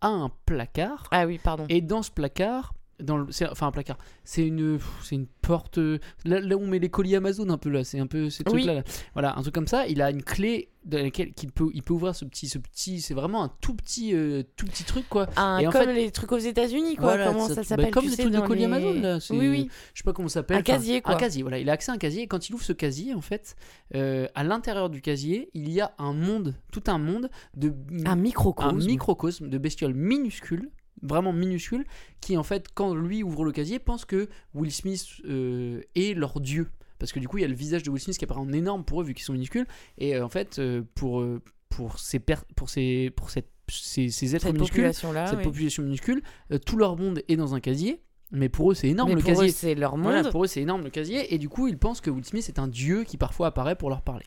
[0.00, 1.08] à un placard.
[1.10, 1.64] Ah oui, pardon.
[1.68, 5.78] Et dans ce placard, dans le, enfin un placard, c'est une, c'est une porte.
[6.24, 8.44] Là, là où on met les colis Amazon un peu là, c'est un peu ces
[8.44, 8.64] trucs Oui.
[8.64, 8.82] là, là.
[9.12, 9.86] Voilà, un truc comme ça.
[9.86, 13.00] Il a une clé dans laquelle qu'il peut, il peut ouvrir ce petit, ce petit.
[13.00, 15.26] C'est vraiment un tout petit, euh, tout petit truc quoi.
[15.36, 17.06] Un, et en comme fait- les trucs aux États-Unis, quoi.
[17.06, 19.48] Voilà, comment ça- ça bah, s'appelle comme les trucs de colis les- Amazon, là, Oui,
[19.48, 19.68] oui.
[19.94, 20.58] je sais pas comment ça s'appelle.
[20.58, 21.14] Un casier, quoi.
[21.14, 21.58] Un casier, voilà.
[21.58, 23.56] Il a accès à un casier et quand il ouvre ce casier, en fait,
[23.96, 27.74] euh, à l'intérieur du casier, il y a un monde, tout un monde de
[28.04, 28.68] Un microcosme.
[28.68, 30.70] un microcosme de bestioles minuscules,
[31.02, 31.84] vraiment minuscules,
[32.20, 36.40] qui en fait, quand lui ouvre le casier, pense que Will Smith euh, est leur
[36.40, 36.68] dieu.
[36.98, 38.52] Parce que du coup, il y a le visage de Will Smith qui apparaît en
[38.52, 39.66] énorme pour eux, vu qu'ils sont minuscules.
[39.98, 41.24] Et euh, en fait, euh, pour,
[41.68, 45.26] pour, ces, per- pour, ces, pour cette, ces, ces êtres Cette minuscules, population-là.
[45.26, 45.44] cette oui.
[45.44, 46.22] population minuscule,
[46.64, 48.00] tout leur monde est dans un casier.
[48.32, 49.48] Mais pour eux, c'est énorme Mais le pour casier.
[49.50, 50.06] eux, c'est leur monde.
[50.10, 51.32] Voilà, pour eux, c'est énorme le casier.
[51.32, 53.88] Et du coup, ils pensent que Will Smith est un dieu qui parfois apparaît pour
[53.88, 54.24] leur parler.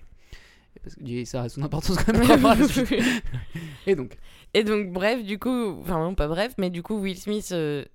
[0.79, 2.67] Et Parce que ça a son importance quand même.
[3.87, 4.17] et donc,
[4.53, 7.85] Et donc, bref, du coup, enfin, non, pas bref, mais du coup, Will Smith euh,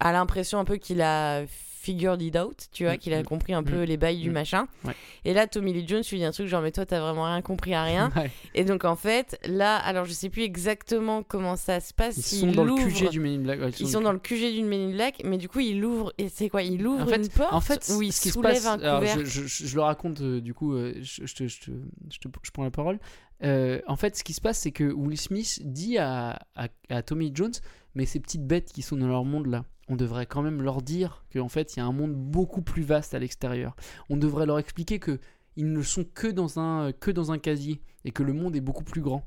[0.00, 1.44] a l'impression un peu qu'il a
[1.82, 4.20] figured it out, tu vois, Mm, qu'il a mm, compris un peu mm, les bails
[4.20, 4.66] du machin.
[4.84, 4.94] Ouais.
[5.24, 7.42] Et là, Tommy Lee Jones lui dit un truc genre, mais toi, t'as vraiment rien
[7.42, 8.10] compris à rien.
[8.16, 12.16] ouais, Et donc, en fait, là, alors, je sais plus exactement comment ça se passe.
[12.32, 13.60] ils sont dans le QG du Men in Black.
[13.60, 16.12] ouais, Ils sont dans le QG d'une Men in Black, mais du coup, il ouvre,
[16.18, 18.30] et c'est quoi Il ouvre en fait, une porte en fait, où il ce qui
[18.30, 21.48] se passe, un alors, je, je- je le raconte euh, du coup, euh, je, te-
[21.48, 21.70] je te-
[22.10, 22.98] je te- je prends la parole.
[23.42, 27.02] Euh, en fait, ce qui se passe, c'est que Will Smith dit à, à, à
[27.02, 27.52] Tommy Lee Jones,
[27.96, 30.80] mais ces petites bêtes qui sont dans leur monde là, on devrait quand même leur
[30.82, 33.74] dire qu'en fait, il y a un monde beaucoup plus vaste à l'extérieur.
[34.10, 35.18] On devrait leur expliquer que
[35.56, 38.60] ils ne sont que dans un que dans un casier et que le monde est
[38.60, 39.24] beaucoup plus grand.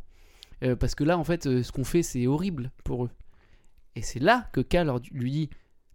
[0.64, 3.10] Euh, parce que là, en fait, euh, ce qu'on fait, c'est horrible pour eux.
[3.96, 5.50] Et c'est là que leur- lui dit,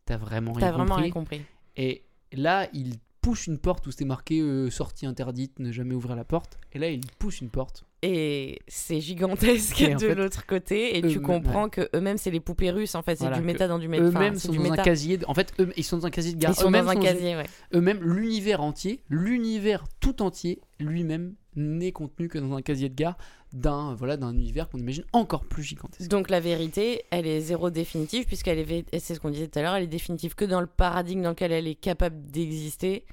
[0.05, 1.03] t'as vraiment rien T'as vraiment compris.
[1.03, 1.43] rien compris.
[1.77, 6.15] Et là, il pousse une porte où c'était marqué euh, sortie interdite, ne jamais ouvrir
[6.17, 6.59] la porte.
[6.73, 7.85] Et là, il pousse une porte.
[8.03, 10.97] Et c'est gigantesque Et de l'autre côté.
[10.97, 12.95] Et tu comprends que eux-mêmes, c'est les poupées russes.
[12.95, 14.05] En fait, c'est Voilà, du méta dans du méta.
[14.05, 15.19] Eux-mêmes sont du dans un casier.
[15.19, 16.53] de- En fait, eux, ils sont dans un casier de gare.
[16.53, 17.45] Ils sont dans un sont casier, ouais.
[17.75, 23.19] Eux-mêmes, l'univers entier, l'univers tout entier, lui-même, n'est contenu que dans un casier de gare
[23.53, 26.09] d'un voilà, d'un univers qu'on imagine encore plus gigantesque.
[26.09, 29.63] Donc la vérité, elle est zéro définitive, puisqu'elle est, c'est ce qu'on disait tout à
[29.63, 33.05] l'heure, elle est définitive que dans le paradigme dans lequel elle est capable d'exister.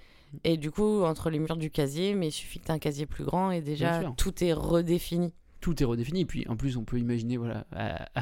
[0.43, 3.05] Et du coup, entre les murs du casier, mais il suffit que tu un casier
[3.05, 5.34] plus grand et déjà tout est redéfini.
[5.59, 6.21] tout est redéfini.
[6.21, 8.21] Et puis en plus, on peut imaginer voilà, à, à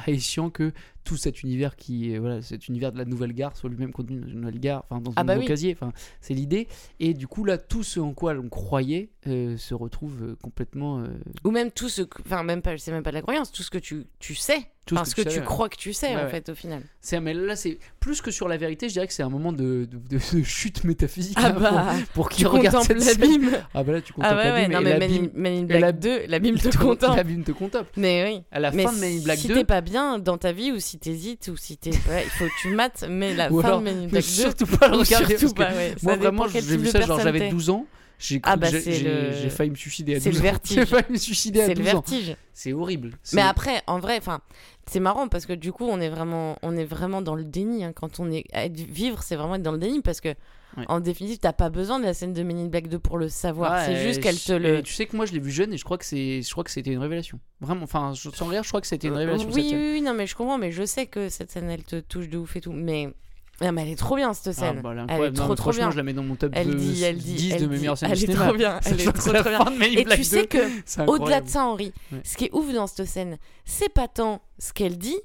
[0.49, 0.71] que
[1.03, 4.19] tout cet univers qui est voilà, cet univers de la nouvelle gare soit lui-même contenu
[4.19, 5.47] dans une nouvelle gare, enfin dans un Ah bah nouveau oui.
[5.47, 5.73] casier.
[5.73, 5.91] Enfin,
[6.21, 6.67] c'est l'idée.
[6.99, 10.99] Et du coup là, tout ce en quoi l'on croyait euh, se retrouve euh, complètement.
[11.01, 11.07] euh,
[11.43, 12.03] Ou même tout ce.
[12.25, 14.67] Enfin, même pas, c'est même pas de la croyance, tout ce que tu, tu sais.
[14.85, 16.23] Tout ce Enfin, que ce tu que, tu savais, crois que tu sais, Ouais, en
[16.25, 16.29] ouais.
[16.29, 16.83] fait, au final.
[17.01, 18.87] c'est mais là c'est plus que sur la vérité.
[18.87, 22.07] Je dirais que c'est un moment de, de, de- chute métaphysique Ah hein, bah, pour,
[22.13, 23.49] pour qui tu regarde contemples cette l'abîme.
[23.73, 25.63] Ah bah là tu contemples Ah ouais, ouais, l'abîme non, mais l'abîme- in, Men in
[25.63, 27.17] Black l'ab- 2, l'abîme te contemple.
[27.17, 27.89] L'abîme te contemple.
[27.97, 28.43] Mais oui.
[28.51, 30.51] À la mais fin de Men in Black si 2, t'es pas bien dans ta
[30.51, 31.95] vie ou si t'hésites ou si t'es il
[32.29, 34.87] faut que tu mates mais la fin alors, de Men in Black 2 surtout pas
[34.89, 35.37] le regarder.
[35.37, 35.95] surtout parce que pas, ouais.
[36.03, 37.49] Moi vraiment, j'ai vu ça genre j'avais t'es.
[37.49, 37.87] 12 ans.
[38.17, 40.43] J'ai Ah bah, j'ai- le- failli me suicider à c'est le 12 ans.
[40.43, 40.77] vertige.
[40.77, 42.03] J'ai failli me suicider à c'est le 12 ans.
[42.07, 43.11] vertige C'est horrible.
[43.33, 44.39] Mais après en vrai enfin
[44.87, 47.83] c'est marrant parce que du coup on est vraiment on est vraiment dans le déni
[47.83, 47.91] hein.
[47.93, 50.33] quand on est vivre c'est vraiment être dans le déni parce que
[50.77, 50.83] Ouais.
[50.89, 53.29] en définitive t'as pas besoin de la scène de Men in Black 2 pour le
[53.29, 55.71] savoir Ouais, c'est juste qu'elle te le Tu sais que moi je l'ai vu jeune
[55.71, 57.39] et je crois que c'est, je crois que c'était une révélation.
[57.61, 59.47] Vraiment, enfin, sans rire, je crois que c'était une révélation.
[59.47, 59.79] oui, cette scène.
[59.79, 62.27] oui, oui, non, mais je comprends, mais je sais que cette scène, elle te touche
[62.27, 62.73] de ouf et tout.
[62.73, 63.13] Mais,
[63.61, 64.81] non, mais elle est trop bien, cette Ah, scène.
[64.81, 65.37] bah, elle est elle est incroyable.
[65.37, 65.91] Non, trop, trop bien.
[65.91, 67.77] je la mets dans mon top Elle de dit, elle dit, 10 elle de mes
[67.77, 69.65] meilleures scènes Elle est trop bien, elle est trop, trop bien.
[69.81, 70.45] Et Black tu sais 2.
[70.47, 72.19] que, au-delà de ça, Henri, Ouais.
[72.23, 75.17] ce qui est ouf dans cette scène, c'est pas tant ce qu'elle dit,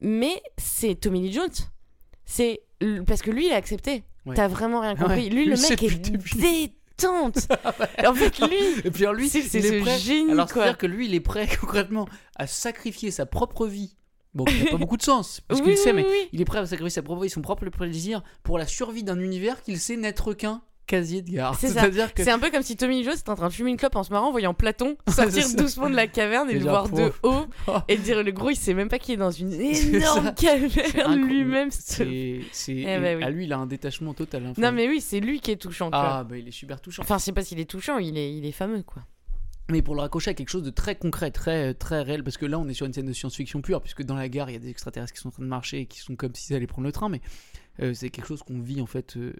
[0.00, 1.48] mais c'est Tommy Lee Jones.
[2.24, 2.60] C'est
[3.06, 4.04] parce que lui, il a accepté.
[4.26, 4.34] Ouais.
[4.36, 5.24] T'as vraiment rien compris.
[5.24, 6.30] Ouais, Lui, le mec est début.
[6.36, 7.48] détente.
[8.06, 9.98] en fait, lui, Et puis alors lui, c'est ce prêt.
[9.98, 12.06] génie, Alors c'est-à-dire que lui, il est prêt concrètement
[12.36, 13.94] à sacrifier sa propre vie.
[14.38, 16.28] Bon, qui n'a pas beaucoup de sens, parce qu'il sait, oui, mais oui.
[16.32, 19.18] il est prêt à sacrifier sa propre vie, son propre plaisir pour la survie d'un
[19.20, 21.54] univers qu'il sait n'être qu'un casier de gare.
[21.58, 23.94] C'est que un peu comme si Tommy Jones était en train de fumer une clope
[23.96, 27.12] en se marrant en voyant Platon sortir doucement de la caverne et le voir de
[27.24, 27.44] haut
[27.88, 31.70] et dire le gros il sait même pas qu'il est dans une énorme caverne lui-même.
[31.70, 33.22] ce- C'est, Eh ben oui.
[33.24, 34.46] à lui, il a un détachement total.
[34.46, 35.90] hein, Non mais oui c'est lui qui est touchant.
[35.90, 36.00] quoi.
[36.20, 37.02] ah, bah il est super touchant.
[37.02, 39.02] Enfin je sais pas s'il est touchant, il est, il est fameux quoi.
[39.70, 42.46] Mais pour le raccrocher à quelque chose de très concret, très, très réel, parce que
[42.46, 44.56] là on est sur une scène de science-fiction pure, puisque dans la gare il y
[44.56, 46.66] a des extraterrestres qui sont en train de marcher et qui sont comme s'ils allaient
[46.66, 47.20] prendre le train, mais
[47.80, 49.32] euh, c'est quelque chose qu'on vit en fait, euh,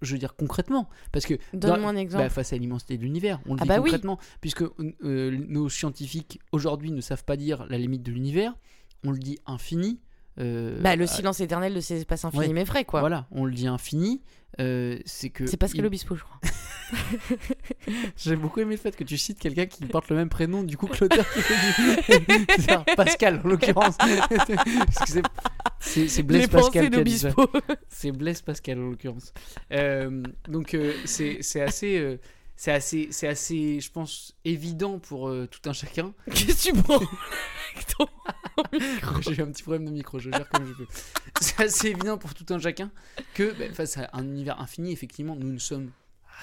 [0.00, 0.88] je veux dire concrètement.
[1.10, 2.22] Parce que dans- Donne-moi un exemple.
[2.22, 3.82] bah, face à l'immensité de l'univers, on le Ah vit bah oui.
[3.90, 8.54] concrètement, puisque euh, nos scientifiques aujourd'hui ne savent pas dire la limite de l'univers,
[9.04, 10.00] on le dit infini.
[10.38, 12.52] Euh, Bah, le à- silence éternel de ces espaces infinis Ouais.
[12.52, 13.00] mais frais quoi.
[13.00, 14.22] Voilà, on le dit infini.
[14.60, 16.38] euh, c'est que C'est Pascal il- Obispo je crois.
[18.16, 20.76] J'ai beaucoup aimé le fait que tu cites quelqu'un qui porte le même prénom du
[20.76, 22.66] coup que l'auteur qui
[22.96, 23.96] Pascal en l'occurrence.
[25.80, 26.90] C'est- Blaise Les Pascal.
[27.88, 29.32] C'est Blaise Pascal en l'occurrence.
[29.72, 32.18] Euh, donc c'est c'est assez,
[32.62, 36.14] c'est assez, c'est assez, je pense, évident pour euh, tout un chacun.
[36.26, 37.00] Qu'est-ce que tu prends
[39.20, 40.86] J'ai eu un petit problème de micro, je gère comme je peux.
[41.40, 42.92] C'est assez évident pour tout un chacun
[43.34, 45.90] que bah, face à un univers infini, effectivement, nous ne sommes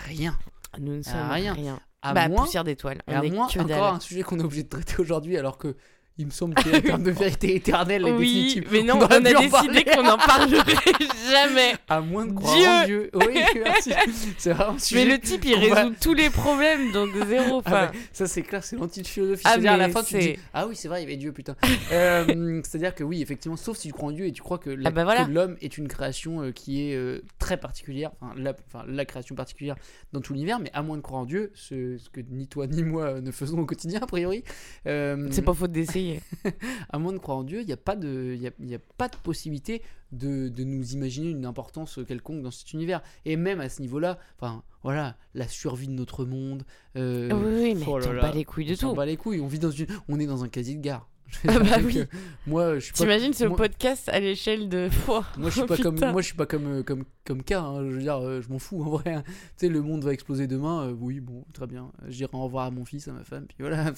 [0.07, 0.38] rien.
[0.78, 1.53] Nous ne sommes rien.
[1.53, 1.80] rien.
[2.01, 3.01] À bah moins poussière d'étoiles.
[3.07, 3.95] On à est moins, que encore dalle.
[3.95, 5.78] un sujet qu'on est obligé de traiter aujourd'hui, alors que
[6.20, 9.20] il me semble qu'en termes de vérité éternelle et Oui, définitive, mais non, on, a
[9.22, 10.76] décidé qu'on n'en parlerait
[11.32, 11.74] jamais.
[11.88, 13.09] À moins de croire Dieu en Dieu.
[13.13, 13.91] Oui, merci.
[14.38, 15.05] C'est vraiment un Mais sujet.
[15.05, 17.61] le type, il va- résout tous les problèmes, donc zéro.
[17.65, 19.43] Ah ouais, ça c'est clair, c'est l'anti-philosophie.
[19.45, 21.32] Ah, à la mais fin tu dis ah oui c'est vrai il y avait Dieu
[21.32, 21.55] putain.
[21.91, 24.78] Euh, C'est-à-dire que oui effectivement sauf si tu crois en Dieu et tu crois que
[24.86, 25.26] Ah bah voilà.
[25.28, 29.76] l'homme est une création euh, qui est euh, très particulière, enfin la, création particulière
[30.11, 32.67] dans tout l'univers, mais à moins de croire en Dieu, ce, ce que ni toi
[32.67, 34.43] ni moi ne faisons au quotidien a priori.
[34.86, 36.09] c'est pas faute d'essayer.
[36.89, 38.80] à moins de croire en Dieu, il n'y a, pas de- y a, y a
[38.97, 39.82] pas de possibilité
[40.12, 43.01] de, de nous imaginer une importance quelconque dans cet univers.
[43.26, 46.64] Et même à ce niveau-là, enfin voilà, la survie de notre monde.
[46.95, 48.93] euh, oui, oui, mais oh là bats les couilles de on tout.
[48.95, 49.41] bat les couilles.
[49.41, 51.07] On vit dans une, on est dans un casier de gare.
[51.47, 51.99] Ah bah oui.
[52.47, 52.97] Moi, je suis pas.
[52.97, 54.89] T'imagines ce moi- podcast à l'échelle de.
[55.05, 57.51] Pouah, Moi, je suis oh, pas comme, moi, je suis pas comme, comme, comme K.
[57.51, 57.84] hein.
[57.88, 59.14] Je veux dire, euh, je m'en fous en vrai.
[59.14, 59.24] hein.
[59.28, 60.88] Tu sais, le monde va exploser demain.
[60.88, 61.91] euh, oui, bon, très bien.
[62.07, 63.91] J'irai au revoir à mon fils, à ma femme, puis voilà.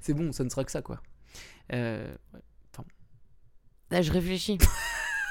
[0.00, 1.02] C'est bon, ça ne sera que ça, quoi.
[1.72, 2.40] Euh, ouais.
[3.90, 4.58] Là, je réfléchis.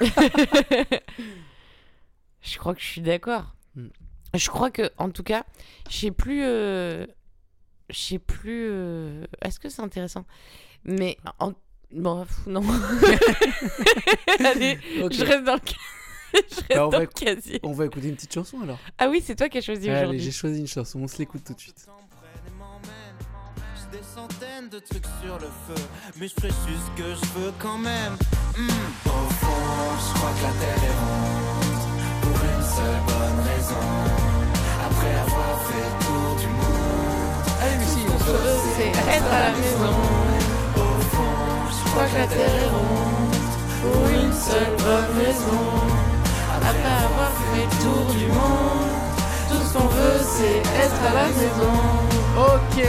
[2.42, 3.54] je crois que je suis d'accord.
[3.76, 3.88] Hmm.
[4.34, 5.44] Je crois que, en tout cas,
[5.90, 6.42] je sais plus.
[6.44, 7.06] euh,
[7.90, 8.68] Je sais plus.
[8.70, 10.24] euh, Est-ce que c'est intéressant?
[10.84, 11.16] Mais.
[11.38, 11.52] En...
[11.92, 12.62] Bon, non.
[14.44, 15.12] Allez, Ok.
[15.14, 15.60] je reste dans le.
[16.34, 17.58] Je Bah, on, va le écou- casier.
[17.62, 18.78] on va écouter une petite chanson alors.
[18.98, 20.20] Ah oui, c'est toi qui as choisi Allez, aujourd'hui.
[20.20, 21.86] j'ai choisi une chanson, on se l'écoute tout de suite.
[24.18, 25.80] Centaines de trucs sur le feu,
[26.18, 28.14] mais je ferai juste ce que je veux quand même.
[28.56, 28.66] Hmm.
[29.06, 29.70] Au fond,
[30.02, 31.84] je crois que la terre est ronde,
[32.22, 33.88] pour une seule bonne raison.
[34.88, 39.40] Après avoir fait le tour du monde, Allez, Lucie, on se veut, c'est être à
[39.46, 39.98] la maison.
[40.74, 41.38] au fond,
[41.76, 43.36] je crois que la terre est ronde,
[43.82, 45.62] Pour une seule bonne raison.
[46.58, 48.98] Après avoir fait le tour du monde,
[49.48, 52.17] tout ce qu'on veut, c'est être à la maison.
[52.38, 52.84] Ok,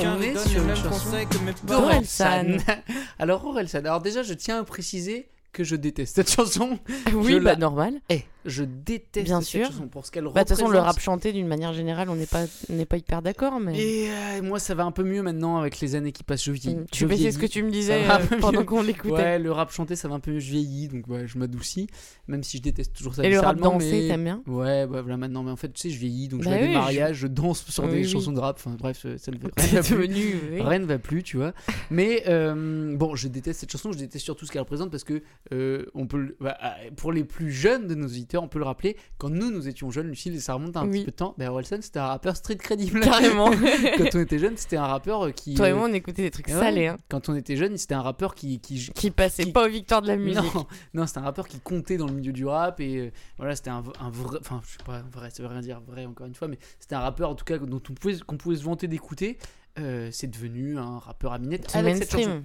[0.00, 2.56] on est sur le une même chanson conseil que mes D'Orelsan.
[3.20, 6.78] Alors Orelsan, alors déjà je tiens à préciser que je déteste cette chanson.
[7.14, 7.94] Oui, Je bah la- normal.
[8.08, 9.66] Eh, je déteste Bien cette sûr.
[9.66, 12.16] chanson pour ce qu'elle Bah, de toute façon, le rap chanté, d'une manière générale, on
[12.16, 13.78] n'est pas, on n'est pas hyper d'accord, mais.
[13.78, 16.52] Et euh, moi ça va un peu mieux maintenant avec les années qui passent, je
[16.52, 16.76] vieillis.
[16.76, 19.12] Mm, Tu c'est ce que tu me disais euh, pendant qu'on l'écoutait.
[19.14, 21.86] Ouais, le rap chanté ça va un peu mieux, je vieillis, donc ouais, je m'adoucis,
[22.28, 24.08] même si je déteste toujours ça Et le rap dansé, mais...
[24.08, 26.50] t'aimes bien Ouais, bah voilà maintenant, mais en fait tu sais, je vieillis, donc Bah
[26.50, 28.08] je vais à des oui, je- mariages, je danse sur Oui, des oui.
[28.08, 29.36] chansons de rap, enfin bref, ça ne
[30.62, 31.52] rien ne va plus, tu vois.
[31.90, 35.22] Mais euh, bon, je déteste cette chanson, je déteste surtout ce qu'elle représente parce que
[35.52, 38.64] euh, on peut, bah, euh, pour les plus jeunes de nos auditeurs, on peut le
[38.64, 38.96] rappeler.
[39.18, 40.90] Quand nous, nous étions jeunes, Lucille, ça remonte à un Oui.
[40.98, 41.34] petit peu de temps.
[41.38, 43.00] Ben Orelsan, c'était un rappeur street crédible.
[43.00, 43.50] Carrément.
[43.98, 45.54] quand on était jeune, c'était un rappeur qui.
[45.54, 47.76] Toi et euh, moi, on écoutait des trucs ouais, salés, hein, Quand on était jeune,
[47.76, 50.54] c'était un rappeur qui, qui, qui passaient qui- pas aux victoires de la musique.
[50.54, 53.56] non, non c'était un rappeur qui comptait dans le milieu du rap et euh, voilà,
[53.56, 56.26] c'était un, un vrai, enfin, je sais pas, vrai, ça veut rien dire vrai encore
[56.26, 58.64] une fois, mais c'était un rappeur en tout cas dont on pouvait, qu'on pouvait se
[58.64, 59.38] vanter d'écouter.
[59.78, 62.44] Euh, c'est devenu un rappeur à minette avec cette chanson.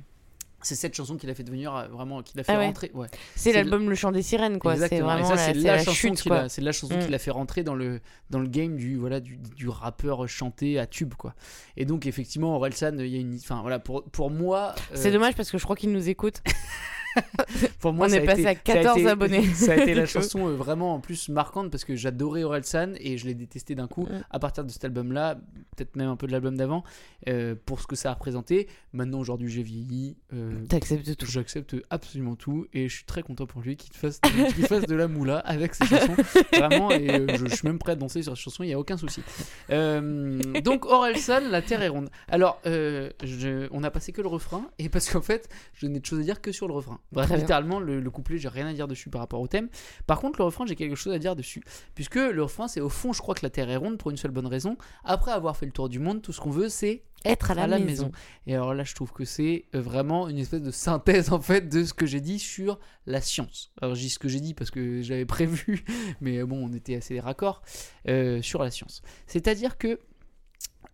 [0.63, 2.65] C'est cette chanson qui l'a fait devenir euh, vraiment, qui l'a fait Ah ouais.
[2.67, 2.91] rentrer.
[2.93, 3.07] Ouais.
[3.35, 4.75] C'est l'album Le Chant des Sirènes, quoi.
[4.75, 6.99] C'est vraiment ça, la, la, la chanson qui l'a, c'est la chanson Mm.
[7.05, 7.99] qui l'a fait rentrer dans le
[8.29, 11.33] dans le game du voilà du, du rappeur chanté à tube quoi.
[11.77, 14.75] Et donc effectivement, Orelsan, il y a une, enfin voilà pour pour moi.
[14.91, 16.41] euh, C'est dommage parce que je crois qu'ils nous écoutent.
[17.79, 19.43] Pour moi, On ça est passé été- à ça a 14 été- abonnés.
[19.53, 23.17] Ça a été la chanson euh, vraiment en plus marquante parce que j'adorais Orelsan et
[23.17, 25.35] je l'ai détesté d'un coup à partir de cet album-là,
[25.75, 26.83] peut-être même un peu de l'album d'avant,
[27.27, 28.67] euh, pour ce que ça a représenté.
[28.93, 30.17] Maintenant, aujourd'hui, j'ai vieilli.
[30.33, 31.25] euh, T'acceptes tout.
[31.25, 34.19] J'accepte absolument tout et je suis très content pour lui qu'il fasse,
[34.55, 36.15] qu'il fasse de la moula avec ses chansons.
[36.53, 38.79] Vraiment, et je, je suis même prêt à danser sur cette chanson, il n'y a
[38.79, 39.21] aucun souci.
[39.69, 42.09] Donc, Orelsan, La Terre est ronde.
[42.29, 46.05] Alors, je- on a passé que le refrain et parce qu'en fait, je n'ai de
[46.05, 46.99] choses à dire que sur le refrain.
[47.11, 49.67] Bref, littéralement, le, le couplet, j'ai rien à dire dessus par rapport au thème.
[50.07, 51.63] Par contre, le refrain, j'ai quelque chose à dire dessus.
[51.93, 54.17] Puisque le refrain, c'est au fond, je crois que la Terre est ronde pour une
[54.17, 54.77] seule bonne raison.
[55.03, 57.79] Après avoir fait le tour du monde, tout ce qu'on veut, c'est Être à la,
[57.79, 58.11] maison.
[58.47, 61.69] et alors là, je trouve que c'est euh, vraiment une espèce de synthèse en fait
[61.69, 63.71] de ce que j'ai dit sur la science.
[63.81, 65.83] Alors je dis ce que j'ai dit parce que j'avais prévu,
[66.21, 67.61] mais bon, on était assez raccord
[68.07, 69.01] euh, sur la science.
[69.27, 69.99] C'est-à-dire que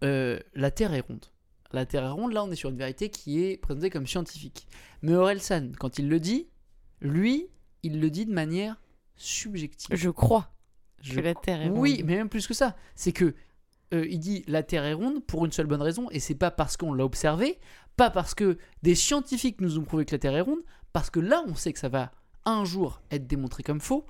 [0.04, 1.26] euh, la Terre est ronde.
[1.72, 4.68] La Terre est ronde, là on est sur une vérité qui est présentée comme scientifique.
[5.02, 6.48] Mais Orelsan, quand il le dit,
[7.02, 7.48] lui,
[7.84, 8.80] il le dit de manière
[9.16, 9.96] subjective.
[9.96, 10.52] Je crois
[11.02, 12.06] Je que la Terre est oui, ronde.
[12.06, 12.76] mais même plus que ça.
[12.96, 13.36] C'est que
[13.94, 16.52] euh, il dit la Terre est ronde pour une seule bonne raison, et c'est pas
[16.52, 17.60] parce qu'on l'a observé,
[17.96, 20.62] pas parce que des scientifiques nous ont prouvé que la Terre est ronde,
[20.94, 22.12] parce que là on sait que ça va
[22.46, 24.06] un jour être démontré comme faux,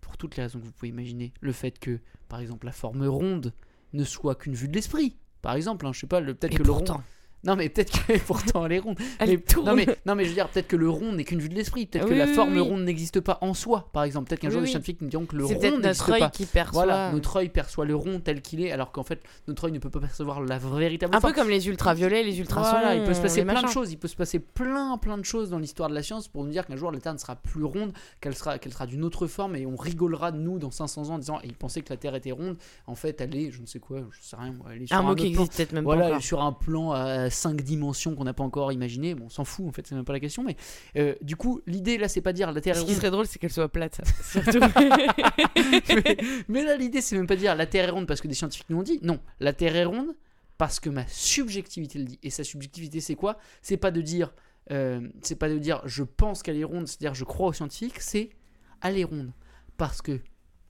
[0.00, 1.32] pour toutes les raisons que vous pouvez imaginer.
[1.40, 3.54] Le fait que, par exemple, la forme ronde
[3.92, 5.16] ne soit qu'une vue de l'esprit.
[5.42, 7.02] Par exemple, hein, je sais pas, peut-être que le pourtant.
[7.44, 8.96] Non, mais peut-être que pourtant elle est ronde.
[9.18, 9.66] Elle Mais- tourne.
[9.66, 11.54] non, mais, non, mais je veux dire, peut-être que le rond n'est qu'une vue de
[11.54, 11.86] l'esprit.
[11.86, 12.60] Peut-être que Oui, la oui, forme oui.
[12.60, 14.28] ronde n'existe pas en soi, par exemple.
[14.28, 16.30] Peut-être qu'un jour, les scientifiques nous diront que le C'est rond n'existe notre œil pas.
[16.30, 16.84] qui perçoit.
[16.84, 19.78] Voilà, notre œil perçoit le rond tel qu'il est, alors qu'en fait, notre œil ne
[19.78, 22.70] peut pas percevoir la véritable Un peu comme les ultraviolets, les ultrasons.
[22.70, 23.90] Voilà, il peut se passer plein de choses.
[23.92, 26.50] Il peut se passer plein, plein de choses dans l'histoire de la science pour nous
[26.50, 29.26] dire qu'un jour la Terre ne sera plus ronde, qu'elle sera, qu'elle sera d'une autre
[29.26, 31.96] forme et on rigolera de nous dans 500 ans en disant, ils pensaient que la
[31.96, 32.56] Terre était ronde.
[32.86, 34.96] En fait, elle est, je ne sais quoi, je sais rien, moi, elle est sur
[34.96, 36.22] Un un, mot qui existe peut-être même Voilà, pas est encore.
[36.22, 39.14] sur un plan à 5 dimensions qu'on n'a pas encore imaginé.
[39.14, 40.44] Bon, on s'en fout, en fait, c'est même pas la question.
[40.44, 40.56] Mais
[40.96, 42.96] euh, du coup, l'idée là, c'est pas dire la Terre est Ce qui ronde.
[43.00, 44.00] serait drôle, c'est qu'elle soit plate.
[44.22, 44.58] Surtout.
[46.04, 46.16] mais,
[46.48, 48.34] mais là, l'idée, c'est même pas de dire la Terre est ronde parce que des
[48.34, 48.98] scientifiques nous ont dit.
[49.02, 50.14] Non, la Terre est ronde
[50.58, 52.18] parce que ma subjectivité le dit.
[52.22, 53.38] Et sa subjectivité, c'est quoi?
[53.62, 54.32] C'est pas de dire,
[54.70, 58.00] euh, c'est pas de dire je pense qu'elle est ronde, c'est-à-dire je crois aux scientifiques.
[58.00, 58.30] C'est
[58.82, 59.32] elle est ronde
[59.76, 60.20] parce que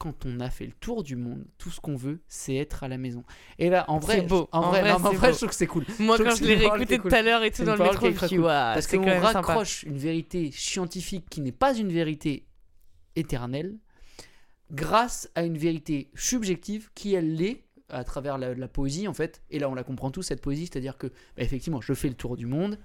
[0.03, 2.88] quand on a fait le tour du monde, tout ce qu'on veut, c'est être à
[2.88, 3.22] la maison.
[3.61, 4.48] Et là, en vrai, beau.
[4.50, 5.32] en En vrai, vrai, non, mais en vrai, beau.
[5.34, 5.84] je trouve que c'est cool.
[6.00, 8.11] Moi, Je quand que je l'ai réécouté tout à l'heure et tout dans le métro,
[8.11, 8.42] je cool.
[8.42, 9.40] Parce c'est qu'on quand même sympa.
[9.42, 12.48] raccroche une vérité scientifique qui n'est pas une vérité
[13.14, 13.78] éternelle
[14.72, 19.40] grâce à une vérité subjective qui, elle, l'est à travers la, la poésie, en fait.
[19.50, 22.14] Et là, on la comprend tous, cette poésie, c'est-à-dire que, bah, effectivement, je fais le
[22.14, 22.76] tour du monde.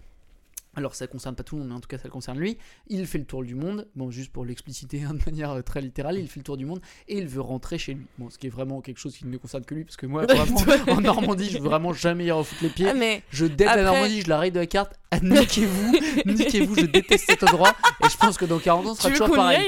[0.77, 2.59] Alors ça concerne pas tout le monde, mais en tout cas ça le concerne lui.
[2.87, 5.81] Il fait le tour du monde, bon juste pour l'expliciter hein, de manière euh, très
[5.81, 8.05] littérale, il fait le tour du monde et il veut rentrer chez lui.
[8.19, 10.25] Bon, ce qui est vraiment quelque chose qui ne concerne que lui, parce que moi,
[10.29, 12.89] vraiment, en Normandie, je veux vraiment jamais y refoutre les pieds.
[12.89, 14.93] Ah, mais Je déteste Après- la Normandie, je la raye de la carte.
[15.09, 15.95] Ah, niquez-vous,
[16.27, 17.75] niquez-vous, je déteste cet endroit.
[18.05, 19.67] Et je pense que dans 40 ans, ce sera toujours pareil.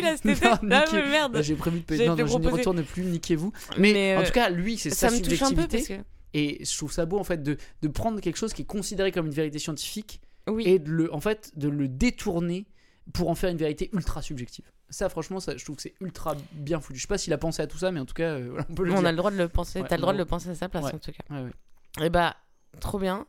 [1.42, 2.08] J'ai prévu de payer.
[2.08, 3.52] Non, non, je n'y retourne plus, niquez-vous.
[3.80, 6.02] Mais, Mais, en euh, tout cas, lui, c'est ça sa me touche un peu subjectivité.
[6.36, 9.12] Et je trouve ça beau en fait de, de prendre quelque chose qui est considéré
[9.12, 10.22] comme une vérité scientifique
[10.52, 10.64] Oui.
[10.68, 12.66] et de le, en fait, de le détourner
[13.14, 14.66] pour en faire une vérité ultra subjective.
[14.92, 16.98] Ça, franchement, ça, je trouve que c'est ultra bien foutu.
[16.98, 18.74] Je sais pas s'il a pensé à tout ça, mais en tout cas, euh, on
[18.74, 19.08] peut le on dire.
[19.08, 19.82] a le droit de le penser.
[19.82, 20.94] Ouais, T'as le droit de le penser à sa place Ouais.
[20.96, 21.24] en tout cas.
[21.42, 22.06] Ouais.
[22.06, 22.36] Et bah,
[22.82, 23.26] trop bien.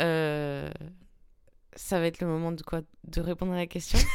[0.00, 0.70] Euh,
[1.76, 2.80] Ça va être le moment de quoi?
[3.04, 3.98] De répondre à la question?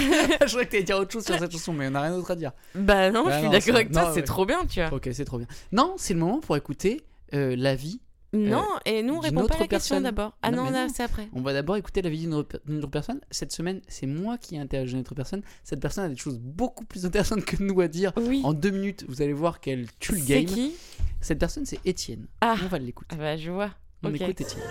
[0.00, 2.30] Je croyais que t'allais dire autre chose sur cette chanson, mais on n'a rien d'autre
[2.30, 2.52] à dire.
[2.74, 4.92] Bah non, Bah je suis d'accord avec toi, c'est trop bien, tu vois.
[4.92, 5.46] Ok, c'est trop bien.
[5.72, 7.02] Non, c'est le moment pour écouter
[7.34, 8.00] euh, l'avis.
[8.34, 10.36] Non, et nous on répond pas à la question d'abord.
[10.42, 11.28] Ah Non, non, c'est après.
[11.34, 13.20] On va d'abord écouter d'une autre, d'une autre personne.
[13.30, 15.42] Cette semaine, c'est moi qui ai interrogé une autre personne.
[15.64, 18.12] Cette personne a des choses beaucoup plus intéressantes que nous à dire.
[18.16, 18.40] Oui.
[18.44, 20.44] En deux minutes, vous allez voir qu'elle tue le C'est game.
[20.46, 20.72] qui?
[21.20, 22.26] Cette personne, c'est Étienne.
[22.40, 22.56] Ah.
[22.64, 23.10] On va l'écouter.
[23.14, 23.70] Ah bah je vois.
[24.02, 24.62] On écoute Étienne.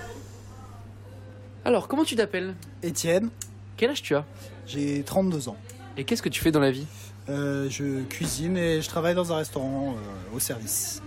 [1.63, 2.55] Alors, comment tu t'appelles?
[2.81, 3.29] Étienne,
[3.77, 4.25] Quel âge tu as?
[4.65, 5.57] J'ai 32 ans.
[5.97, 6.87] Et qu'est-ce que tu fais dans la vie?
[7.29, 11.01] Euh, je cuisine et je travaille dans un restaurant euh, au service.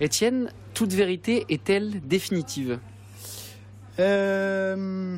[0.00, 2.78] Étienne, toute vérité est-elle définitive
[3.98, 5.16] Euh,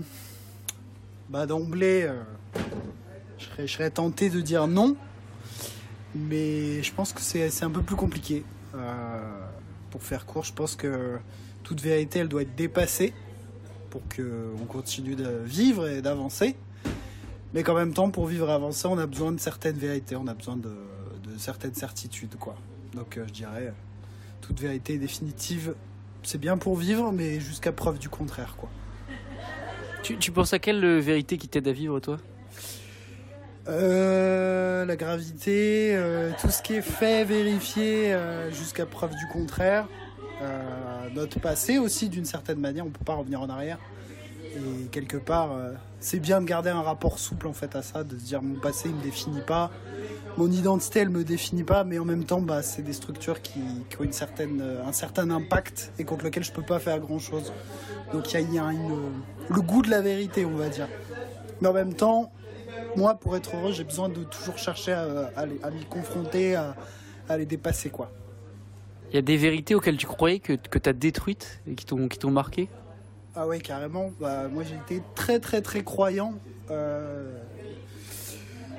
[1.28, 2.22] bah d'emblée, euh,
[3.58, 4.96] je, serais, tenté de dire non,
[6.14, 8.44] mais je pense que c'est un peu plus compliqué.
[8.76, 9.46] Euh,
[9.90, 11.18] pour faire court, je pense que
[11.64, 13.12] toute vérité, elle doit être dépassée
[13.90, 16.54] pour qu'on continue de vivre et d'avancer.
[17.52, 20.28] Mais qu'en même temps, pour vivre et avancer, on a besoin de certaines vérités, on
[20.28, 20.70] a besoin de,
[21.36, 22.36] certaines certitudes.
[22.38, 22.54] Quoi.
[22.94, 23.72] Donc je dirais,
[24.48, 25.74] toute vérité définitive,
[26.22, 28.56] c'est bien pour vivre, mais jusqu'à preuve du contraire.
[28.56, 28.70] quoi.
[30.02, 32.16] tu, tu penses à quelle euh, vérité qui t'aide à vivre, toi?
[33.68, 39.86] Euh, la gravité, euh, tout ce qui est fait, vérifié euh, jusqu'à preuve du contraire.
[41.14, 43.78] Notre passé aussi, d'une certaine manière, on peut pas revenir en arrière.
[44.54, 48.04] Et quelque part, euh, c'est bien de garder un rapport souple en fait à ça,
[48.04, 49.70] de se dire mon passé il me définit pas,
[50.36, 53.86] mon identité elle me définit pas, mais en même temps, bah, c'est des structures qui,
[54.00, 57.18] ont une certaine, euh, un certain impact et contre lequel je peux pas faire grand
[57.18, 57.54] chose.
[58.12, 60.88] Donc il y a, une- le goût de la vérité, on va dire.
[61.60, 62.32] Mais en même temps,
[62.94, 66.76] moi, pour être heureux, j'ai besoin de toujours chercher à, à à m'y confronter, à,
[67.36, 68.10] les dépasser, quoi.
[69.12, 71.84] Il y a des vérités auxquelles tu croyais que, que tu as détruites et qui
[71.86, 72.68] t'ont marqué?
[73.40, 74.10] Ah ouais, carrément.
[74.20, 76.34] Bah, moi, j'ai été très, très, très croyant
[76.72, 77.38] euh,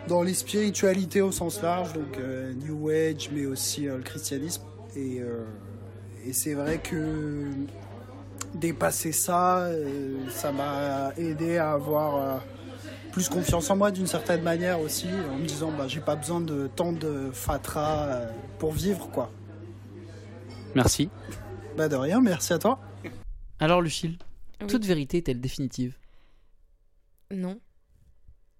[0.10, 4.64] dans les spiritualités au sens large, donc euh, New Age, mais aussi euh, le christianisme.
[4.97, 5.22] Et,
[6.26, 7.45] et c'est vrai que
[8.55, 9.70] dépasser ça,
[10.30, 12.41] ça m'a aidé à avoir
[13.12, 16.41] plus confiance en moi d'une certaine manière aussi, en me disant bah j'ai pas besoin
[16.41, 18.22] de tant de fatras
[18.57, 19.30] pour vivre quoi.
[20.74, 21.12] Merci.
[21.78, 22.80] Bah de rien, merci à toi.
[23.60, 24.18] Alors, Lucille,
[24.62, 24.68] Oui.
[24.68, 25.97] toute vérité est-elle définitive?
[27.32, 27.60] Non.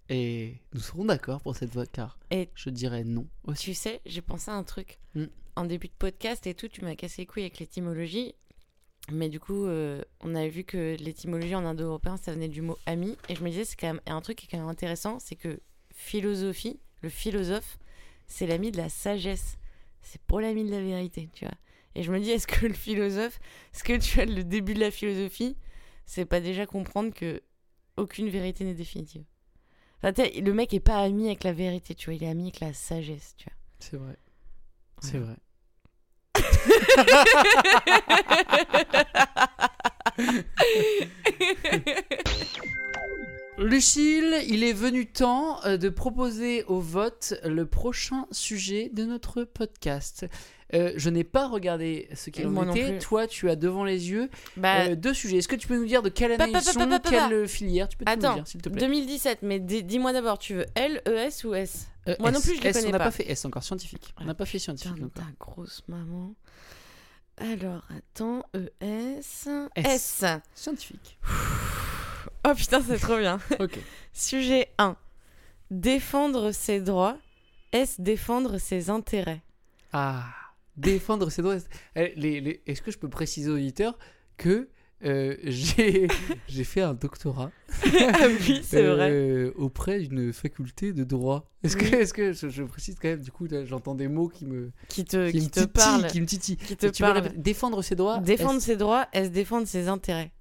[0.10, 3.66] Et nous serons d'accord pour cette vote, car Et- je dirais non aussi.
[3.66, 4.98] Tu sais, j'ai pensé à un truc.
[5.16, 5.26] Mm.
[5.56, 8.34] En début de podcast et tout, tu m'as cassé les couilles avec l'étymologie.
[9.12, 12.78] Mais du coup, euh, on avait vu que l'étymologie en indo-européen, ça venait du mot
[12.86, 13.18] ami.
[13.28, 15.36] Et je me disais, c'est quand même un truc qui est quand même intéressant, c'est
[15.36, 15.60] que
[15.94, 17.78] philosophie, le philosophe,
[18.28, 19.58] c'est l'ami de la sagesse.
[20.02, 21.56] C'est pour l'ami de la vérité, tu vois.
[21.96, 23.40] Et je me dis, est-ce que le philosophe,
[23.74, 25.58] est-ce que tu as le début de la philosophie,
[26.10, 27.44] c'est pas déjà comprendre que
[27.96, 29.24] aucune vérité n'est définitive.
[30.02, 32.62] Enfin, le mec est pas ami avec la vérité, tu vois, il est ami avec
[32.62, 33.54] la sagesse, tu vois.
[33.78, 34.18] C'est vrai.
[35.04, 35.36] C'est vrai.
[43.60, 49.44] Lucille, il est venu temps euh, de proposer au vote le prochain sujet de notre
[49.44, 50.26] podcast.
[50.76, 53.00] Euh, je n'ai pas regardé ce qu'il en était.
[53.00, 55.38] Toi, tu as devant les yeux Bah, euh, deux sujets.
[55.38, 57.90] Est-ce que tu peux nous dire de quelle année ils sont, quelle filière?
[57.90, 60.54] Tu peux tout nous Attends, dire, s'il te plaît 2017, mais dis- dis-moi d'abord, tu
[60.54, 61.88] veux L, E, S ou S?
[62.08, 62.46] Euh, Moi non S.
[62.46, 63.06] plus, je les S, connais On n'a pas.
[63.06, 64.14] pas fait S encore, scientifique.
[64.22, 66.34] On n'a pas fait scientifique Putain, ta grosse maman.
[67.38, 69.48] Alors, attends, E, S.
[69.76, 69.86] S.
[69.86, 70.24] S.
[70.54, 71.18] Scientifique.
[72.48, 73.40] Oh putain, c'est trop bien.
[73.60, 73.80] Ok.
[74.14, 74.96] Sujet 1.
[75.72, 77.18] Défendre ses droits.
[77.72, 79.42] Est-ce défendre ses intérêts?
[79.94, 80.26] Ah,
[80.80, 81.58] défendre ses droits.
[81.96, 83.98] Eh, les- les- Est-ce que je peux préciser aux auditeurs
[84.38, 84.70] que
[85.06, 87.52] euh, j'ai fait un doctorat
[87.84, 89.10] Ah oui, c'est vrai.
[89.12, 91.50] euh, auprès d'une faculté de droit.
[91.64, 91.94] Est-ce que, Oui.
[91.94, 95.06] est-ce que je, je précise quand même, du coup, j'entends des mots qui me, Qui
[95.06, 96.08] te, qui qui me te parle.
[96.08, 96.58] qui me titillent.
[96.58, 97.32] Qui te Tu parle.
[97.38, 98.20] défendre ses droits.
[98.20, 100.32] Défendre ses droits, est-ce défendre ses intérêts?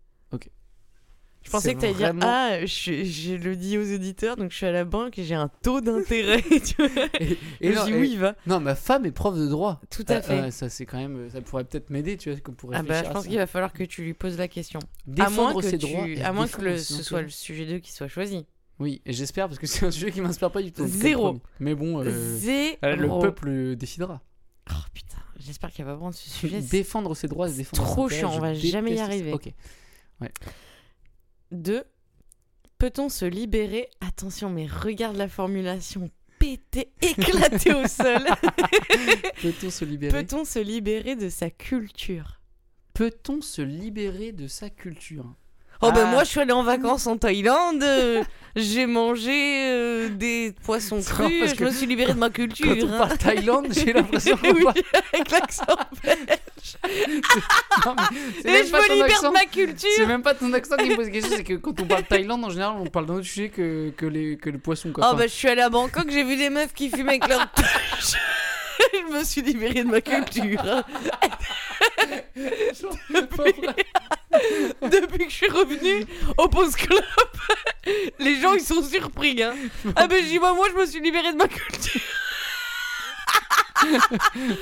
[1.45, 4.51] Je pensais que tu allais dire vraiment- Ah, je, je le dis aux auditeurs, donc
[4.51, 6.43] je suis à la banque et j'ai un taux d'intérêt.
[6.43, 7.07] tu vois.
[7.21, 8.35] Et, Et je dis oui, va.
[8.47, 9.81] Non, ma femme est prof de droit.
[9.91, 10.39] Tout à Euh, fait.
[10.41, 11.31] euh, ça, c'est quand même.
[11.31, 13.85] Ça pourrait peut-être m'aider, tu vois, pour Ah bah, je pense qu'il va falloir que
[13.85, 14.81] tu lui poses la question.
[14.81, 17.79] à Défendre moins que, ses droits à moins que le- ce soit le sujet 2
[17.79, 18.45] qui soit choisi.
[18.79, 20.87] Oui, et j'espère parce que c'est un sujet qui m'inspire pas du tout.
[20.87, 21.39] Zéro.
[21.61, 22.77] Mais bon, euh, Zéro.
[22.85, 24.21] euh, le peuple décidera.
[24.71, 26.61] Oh putain, j'espère qu'il va pas prendre ce sujet.
[26.61, 29.33] Défendre ses droits, et défendre ses trop chiant, on va jamais y arriver.
[29.33, 29.49] Ok.
[30.21, 30.31] Ouais.
[31.53, 31.85] 2.
[32.79, 33.89] Peut-on se libérer?
[34.01, 38.25] Attention, mais regarde la formulation pété, éclaté au sol.
[39.43, 40.25] Peut-on se libérer?
[40.25, 42.41] Peut-on se libérer de sa culture?
[42.95, 45.35] Peut-on se libérer de sa culture?
[45.81, 46.11] Oh ben Ah.
[46.11, 48.25] moi je suis allée en vacances en Thaïlande, euh,
[48.57, 49.31] j'ai mangé
[49.71, 52.67] euh, des poissons C'est crus, parce je que me suis libérée de ma culture.
[52.81, 52.99] Quand on hein.
[52.99, 54.65] parle Thaïlande, j'ai l'impression qu'on Oui,
[55.13, 55.65] avec l'accent
[56.03, 56.19] belge.
[57.87, 59.29] Non, mais c'est Et je pas me libère accent.
[59.29, 60.07] de ma C'est culture.
[60.09, 62.51] même pas ton accent qui me pose question, c'est que quand on parle Thaïlande, en
[62.51, 64.91] général, on parle d'un autre sujet que, que, les, que le poisson.
[64.93, 65.09] Quoi.
[65.13, 67.51] Oh bah je suis allée à Bangkok, j'ai vu des meufs qui fument avec leur
[67.53, 68.17] touche.
[68.93, 70.61] je me suis libérée de ma culture.
[70.65, 70.83] hein.
[74.83, 76.05] Depuis que je suis revenue
[76.37, 77.03] au Post Club,
[78.19, 79.43] les gens ils sont surpris.
[79.43, 79.55] Hein.
[79.97, 82.01] Ah ben je dis bah moi je me suis libérée de ma culture.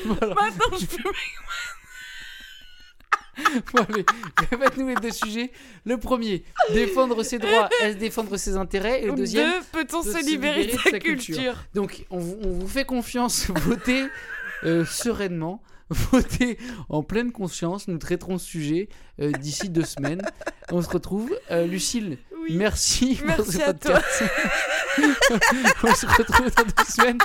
[0.04, 0.34] voilà.
[0.34, 1.12] Maintenant je fume.
[3.74, 4.06] Bon, allez,
[4.50, 5.52] répète-nous les deux sujets.
[5.84, 6.42] Le premier,
[6.72, 9.02] défendre ses droits, est-ce défendre ses intérêts?
[9.02, 11.54] Et le deuxième, Deux, peut-on de se libérer de sa culture?
[11.74, 14.04] Donc, on, vous- on vous fait confiance, votez
[14.64, 15.62] euh, sereinement,
[16.10, 16.58] votez
[16.88, 17.88] en pleine conscience.
[17.88, 18.88] Nous traiterons ce sujet
[19.20, 20.22] euh, d'ici deux semaines.
[20.70, 21.34] On se retrouve.
[21.50, 22.18] Euh, Lucille,
[22.50, 24.00] merci, pour Merci ce à toi.
[25.84, 27.18] on se retrouve dans deux semaines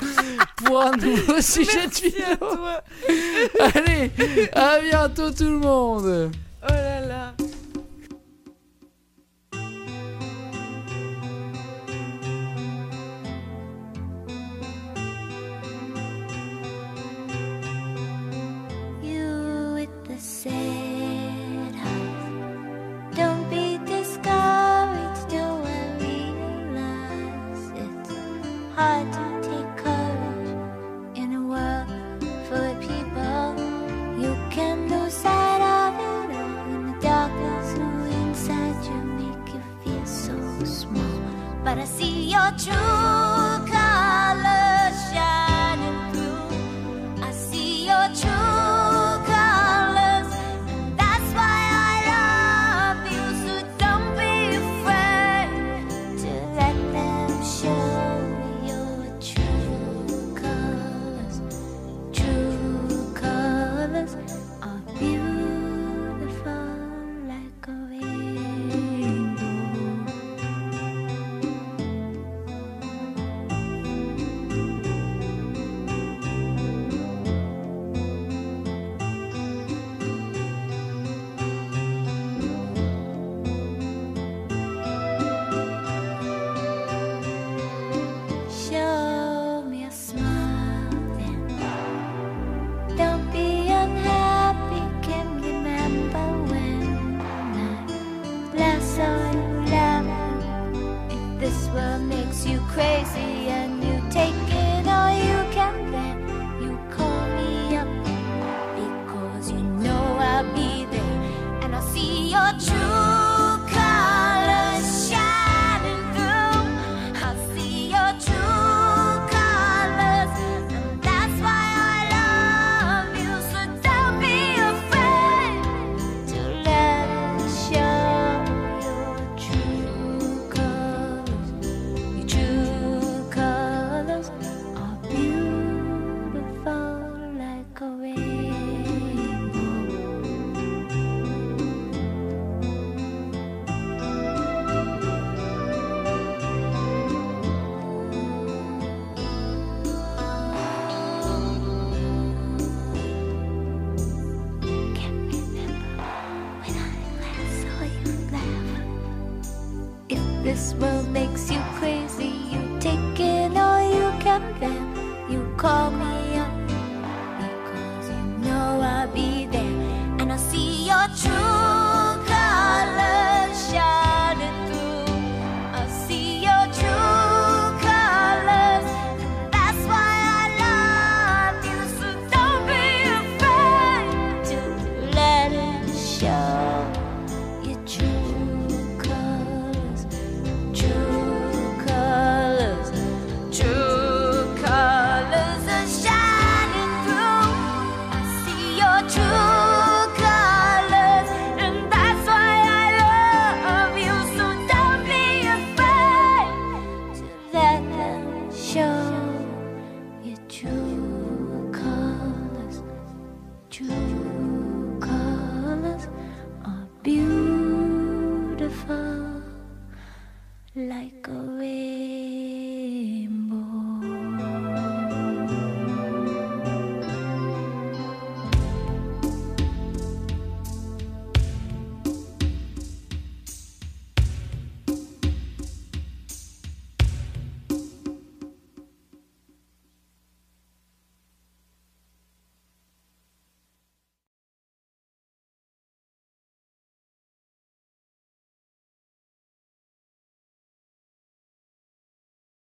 [0.56, 2.84] pour un nouveau sujet de à toi.
[3.60, 4.10] Allez,
[4.52, 6.30] à bientôt tout le monde.
[6.62, 7.34] Oh là là.